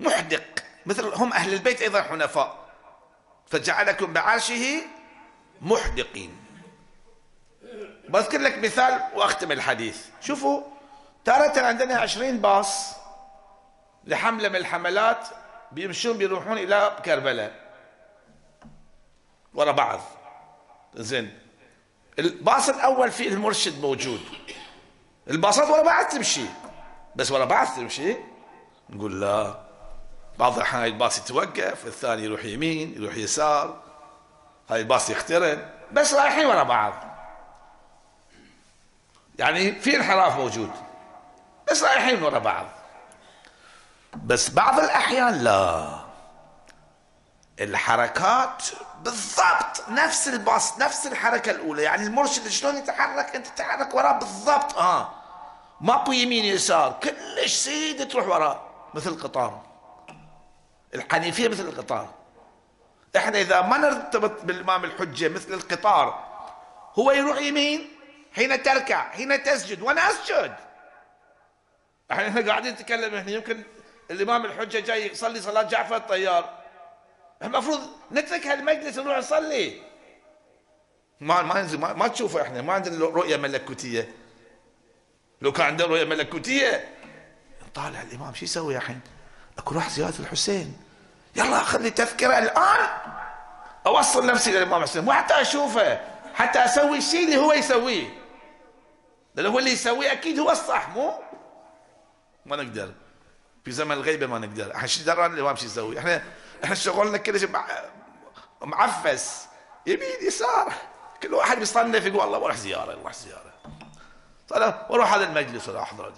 محدق. 0.00 0.42
مثل 0.86 1.04
هم 1.04 1.32
أهل 1.32 1.52
البيت 1.54 1.82
أيضا 1.82 2.02
حنفاء. 2.02 2.61
فجعلكم 3.46 4.12
بعرشه 4.12 4.82
محدقين. 5.60 6.36
بذكر 8.08 8.38
لك 8.38 8.58
مثال 8.58 9.00
وأختم 9.14 9.52
الحديث. 9.52 10.06
شوفوا 10.20 10.62
تارة 11.24 11.60
عندنا 11.60 11.98
عشرين 11.98 12.40
باص 12.40 12.94
لحملة 14.04 14.48
من 14.48 14.56
الحملات 14.56 15.28
بيمشون 15.72 16.18
بيروحون 16.18 16.58
إلى 16.58 16.96
كربلاء. 17.04 17.72
ورا 19.54 19.72
بعض. 19.72 20.00
زين. 20.94 21.38
الباص 22.18 22.68
الأول 22.68 23.10
فيه 23.10 23.28
المرشد 23.28 23.80
موجود. 23.80 24.20
الباصات 25.30 25.68
ورا 25.68 25.82
بعض 25.82 26.06
تمشي. 26.06 26.44
بس 27.16 27.30
ورا 27.30 27.44
بعض 27.44 27.66
تمشي؟ 27.66 28.16
نقول 28.90 29.20
لا. 29.20 29.61
بعض 30.38 30.56
الأحيان 30.56 30.84
الباص 30.84 31.18
يتوقف 31.18 31.86
الثاني 31.86 32.24
يروح 32.24 32.44
يمين 32.44 32.94
يروح 33.02 33.16
يسار. 33.16 33.82
هاي 34.70 34.80
الباص 34.80 35.10
يخترن 35.10 35.70
بس 35.92 36.14
رايحين 36.14 36.46
ورا 36.46 36.62
بعض. 36.62 36.92
يعني 39.38 39.72
في 39.72 39.96
انحراف 39.96 40.36
موجود 40.36 40.70
بس 41.70 41.82
رايحين 41.82 42.22
ورا 42.22 42.38
بعض. 42.38 42.66
بس 44.24 44.50
بعض 44.50 44.78
الأحيان 44.80 45.34
لا. 45.34 45.98
الحركات 47.60 48.62
بالضبط 49.02 49.88
نفس 49.88 50.28
الباص 50.28 50.78
نفس 50.78 51.06
الحركة 51.06 51.50
الأولى. 51.50 51.82
يعني 51.82 52.06
المرشد 52.06 52.48
شلون 52.48 52.76
يتحرك؟ 52.76 53.36
أنت 53.36 53.46
تتحرك 53.46 53.94
وراه 53.94 54.12
بالضبط 54.12 54.78
آه. 54.78 55.12
ماكو 55.80 56.12
يمين 56.12 56.44
يسار 56.44 57.00
كلش 57.02 57.54
سيد 57.54 58.08
تروح 58.08 58.28
وراه 58.28 58.60
مثل 58.94 59.10
القطار. 59.10 59.71
الحنيفية 60.94 61.48
مثل 61.48 61.68
القطار. 61.68 62.14
إحنا 63.16 63.40
إذا 63.40 63.60
ما 63.60 63.78
نرتبط 63.78 64.44
بالإمام 64.44 64.84
الحجة 64.84 65.28
مثل 65.28 65.54
القطار 65.54 66.32
هو 66.94 67.12
يروح 67.12 67.38
يمين 67.38 67.88
حين 68.32 68.62
تركع 68.62 69.10
حين 69.10 69.42
تسجد 69.42 69.82
وأنا 69.82 70.10
أسجد. 70.10 70.54
إحنا 72.12 72.46
قاعدين 72.50 72.72
نتكلم 72.72 73.14
إحنا 73.14 73.30
يمكن 73.30 73.62
الإمام 74.10 74.44
الحجة 74.44 74.80
جاي 74.80 75.06
يصلي 75.06 75.40
صلاة 75.40 75.62
جعفر 75.62 75.96
الطيار. 75.96 76.58
المفروض 77.42 77.80
نترك 78.12 78.46
هالمجلس 78.46 78.98
ونروح 78.98 79.18
نصلي. 79.18 79.82
ما 81.20 81.42
ما 81.42 81.76
ما, 81.76 81.92
ما 81.92 82.08
تشوفه 82.08 82.42
إحنا 82.42 82.62
ما 82.62 82.72
عندنا 82.72 83.04
رؤية 83.04 83.36
ملكوتية. 83.36 84.14
لو 85.42 85.52
كان 85.52 85.66
عندنا 85.66 85.88
رؤية 85.88 86.04
ملكوتية 86.04 86.88
طالع 87.74 88.02
الإمام 88.02 88.34
شو 88.34 88.44
يسوي 88.44 88.76
الحين؟ 88.76 89.00
اكو 89.58 89.74
روح 89.74 89.90
زيارة 89.90 90.14
الحسين. 90.20 90.76
يلا 91.36 91.60
اخذ 91.60 91.80
لي 91.80 91.90
تذكرة 91.90 92.38
الآن. 92.38 92.88
أوصل 93.86 94.26
نفسي 94.26 94.52
للامام 94.52 94.82
حسين 94.82 95.04
مو 95.04 95.12
حتى 95.12 95.34
أشوفه 95.34 96.00
حتى 96.34 96.64
أسوي 96.64 96.98
الشيء 96.98 97.24
اللي 97.24 97.36
هو 97.36 97.52
يسويه. 97.52 98.22
لأنه 99.34 99.48
هو 99.48 99.58
اللي 99.58 99.70
يسويه 99.70 100.12
أكيد 100.12 100.38
هو 100.38 100.50
الصح 100.50 100.88
مو؟ 100.88 101.14
ما 102.46 102.56
نقدر. 102.56 102.92
في 103.64 103.72
زمن 103.72 103.92
الغيبة 103.92 104.26
ما 104.26 104.38
نقدر. 104.38 104.74
إحنا 104.76 104.86
شو 104.86 105.04
دران 105.04 105.32
الإمام 105.32 105.56
شو 105.56 105.66
يسوي؟ 105.66 105.98
إحنا 105.98 106.22
إحنا 106.64 106.74
شغلنا 106.74 107.18
كل 107.18 107.40
شيء 107.40 107.50
معفس. 108.62 109.46
يمين 109.86 110.26
يسار. 110.26 110.72
كل 111.22 111.34
واحد 111.34 111.58
بيصنف 111.58 112.06
يقول 112.06 112.16
والله 112.16 112.38
بروح 112.38 112.56
زيارة 112.56 112.94
بروح 112.94 113.12
زيارة. 113.12 113.52
وأروح 114.90 115.14
هذا 115.14 115.24
المجلس 115.24 115.68
ولا 115.68 115.82
أحضر 115.82 116.12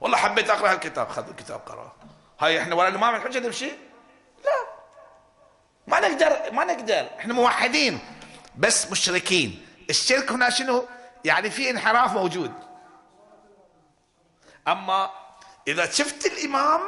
والله 0.00 0.16
حبيت 0.16 0.50
أقرأ 0.50 0.72
هالكتاب 0.72 1.08
خذ 1.08 1.28
الكتاب 1.28 1.60
قرأه. 1.66 1.92
هاي 2.42 2.62
إحنا 2.62 2.74
ورا 2.74 2.88
الامام 2.88 3.14
الحجه 3.14 3.38
نمشي 3.38 3.70
لا. 4.44 4.66
ما 5.86 6.00
نقدر 6.00 6.52
ما 6.52 6.64
نقدر. 6.64 7.08
إحنا 7.18 7.34
موحدين 7.34 7.98
بس 8.56 8.90
مشركين. 8.90 9.66
الشرك 9.90 10.32
هنا 10.32 10.50
شنو؟ 10.50 10.88
يعني 11.24 11.50
في 11.50 11.70
انحراف 11.70 12.12
موجود. 12.12 12.52
أما 14.68 15.10
إذا 15.68 15.90
شفت 15.90 16.26
الإمام 16.26 16.80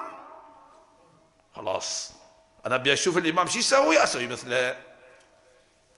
خلاص. 1.57 2.12
أنا 2.66 2.74
أبي 2.74 2.92
أشوف 2.92 3.18
الإمام 3.18 3.46
شو 3.46 3.59
يسوي؟ 3.59 4.02
أسوي 4.02 4.26
مثله 4.26 4.76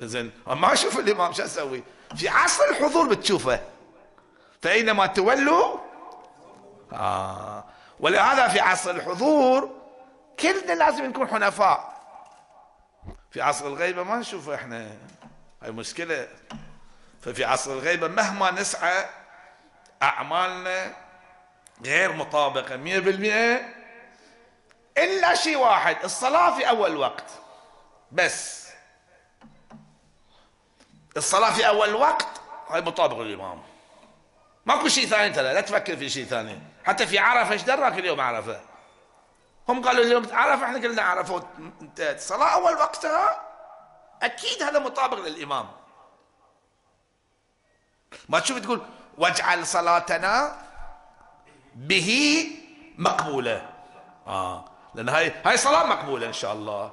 زين 0.00 0.32
ما 0.46 0.72
أشوف 0.72 0.98
الإمام 0.98 1.32
شو 1.32 1.44
أسوي؟ 1.44 1.82
في 2.16 2.28
عصر 2.28 2.64
الحضور 2.64 3.08
بتشوفه. 3.08 3.60
فاينما 4.62 5.06
تولوا 5.06 5.78
آه. 6.92 7.64
ولهذا 8.00 8.48
في 8.48 8.60
عصر 8.60 8.90
الحضور 8.90 9.82
كلنا 10.40 10.72
لازم 10.72 11.04
نكون 11.04 11.28
حنفاء. 11.28 11.96
في 13.30 13.42
عصر 13.42 13.66
الغيبة 13.66 14.02
ما 14.02 14.16
نشوفه 14.16 14.54
إحنا. 14.54 14.96
هاي 15.62 15.70
مشكلة. 15.70 16.28
ففي 17.22 17.44
عصر 17.44 17.72
الغيبة 17.72 18.08
مهما 18.08 18.50
نسعى 18.50 19.06
أعمالنا 20.02 20.96
غير 21.84 22.12
مطابقة 22.12 22.76
100% 22.76 23.60
إلا 24.98 25.34
شيء 25.34 25.56
واحد 25.56 25.96
الصلاة 26.04 26.56
في 26.56 26.68
أول 26.68 26.96
وقت. 26.96 27.30
بس. 28.12 28.66
الصلاة 31.16 31.52
في 31.52 31.68
أول 31.68 31.94
وقت 31.94 32.40
هاي 32.68 32.80
مطابق 32.80 33.18
للإمام. 33.18 33.62
ماكو 34.66 34.88
شيء 34.88 35.06
ثاني 35.06 35.34
ترى 35.34 35.54
لا 35.54 35.60
تفكر 35.60 35.96
في 35.96 36.08
شيء 36.08 36.24
ثاني. 36.24 36.58
حتى 36.86 37.06
في 37.06 37.18
عرفة 37.18 37.52
إيش 37.52 37.62
دراك 37.62 37.98
اليوم 37.98 38.20
عرفة؟ 38.20 38.60
هم 39.68 39.84
قالوا 39.84 40.04
اليوم 40.04 40.26
عرفة 40.32 40.64
إحنا 40.64 40.78
قلنا 40.78 41.02
عرفة. 41.02 41.42
انتهت 41.80 42.16
الصلاه 42.16 42.54
أول 42.54 42.74
وقتها؟ 42.74 43.40
أكيد 44.22 44.62
هذا 44.62 44.78
مطابق 44.78 45.18
للإمام. 45.18 45.68
ما 48.28 48.38
تشوف 48.38 48.58
تقول 48.58 48.80
واجعل 49.18 49.66
صلاتنا 49.66 50.56
به 51.74 52.48
مقبولة. 52.98 53.70
آه 54.26 54.64
لأن 54.94 55.08
هاي 55.08 55.34
هاي 55.44 55.56
صلاة 55.56 55.86
مقبولة 55.86 56.26
إن 56.26 56.32
شاء 56.32 56.52
الله. 56.52 56.92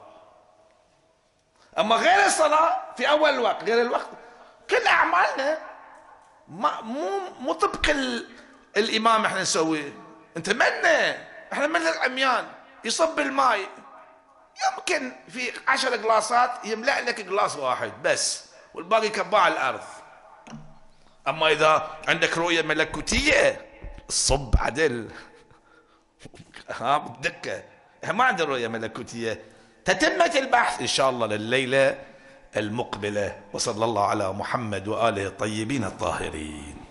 أما 1.77 1.95
غير 1.95 2.25
الصلاة 2.25 2.81
في 2.97 3.09
أول 3.09 3.29
الوقت 3.29 3.63
غير 3.63 3.81
الوقت 3.81 4.07
كل 4.69 4.87
أعمالنا 4.87 5.57
ما 6.47 6.81
مو 6.81 7.19
مو 7.39 7.53
طبق 7.53 7.89
الإمام 8.77 9.25
إحنا 9.25 9.41
نسوي. 9.41 9.93
أنت 10.37 10.49
منا 10.49 11.27
إحنا 11.53 11.67
من 11.67 11.81
العميان. 11.81 12.45
يصب 12.85 13.19
الماء 13.19 13.59
يمكن 14.65 15.11
في 15.29 15.51
عشر 15.67 15.95
قلاصات 15.95 16.51
يملأ 16.65 17.01
لك 17.01 17.27
قلاص 17.29 17.55
واحد 17.55 17.91
بس 18.03 18.45
والباقي 18.73 19.09
كباع 19.09 19.47
الأرض. 19.47 19.81
أما 21.27 21.51
إذا 21.51 21.97
عندك 22.07 22.37
رؤية 22.37 22.61
ملكوتية 22.61 23.65
الصب 24.09 24.55
عدل. 24.57 25.09
ها 26.69 26.97
بالدكه 26.97 27.63
ما 28.09 28.23
عندنا 28.23 28.47
رؤية 28.47 28.67
ملكوتية. 28.67 29.41
تتمة 29.85 30.31
البحث. 30.35 30.81
إن 30.81 30.87
شاء 30.87 31.09
الله 31.09 31.27
لليلة 31.27 31.99
المقبلة. 32.57 33.41
وصلى 33.53 33.85
الله 33.85 34.07
على 34.07 34.33
محمد 34.33 34.87
وآله 34.87 35.27
الطيبين 35.27 35.83
الطاهرين. 35.83 36.82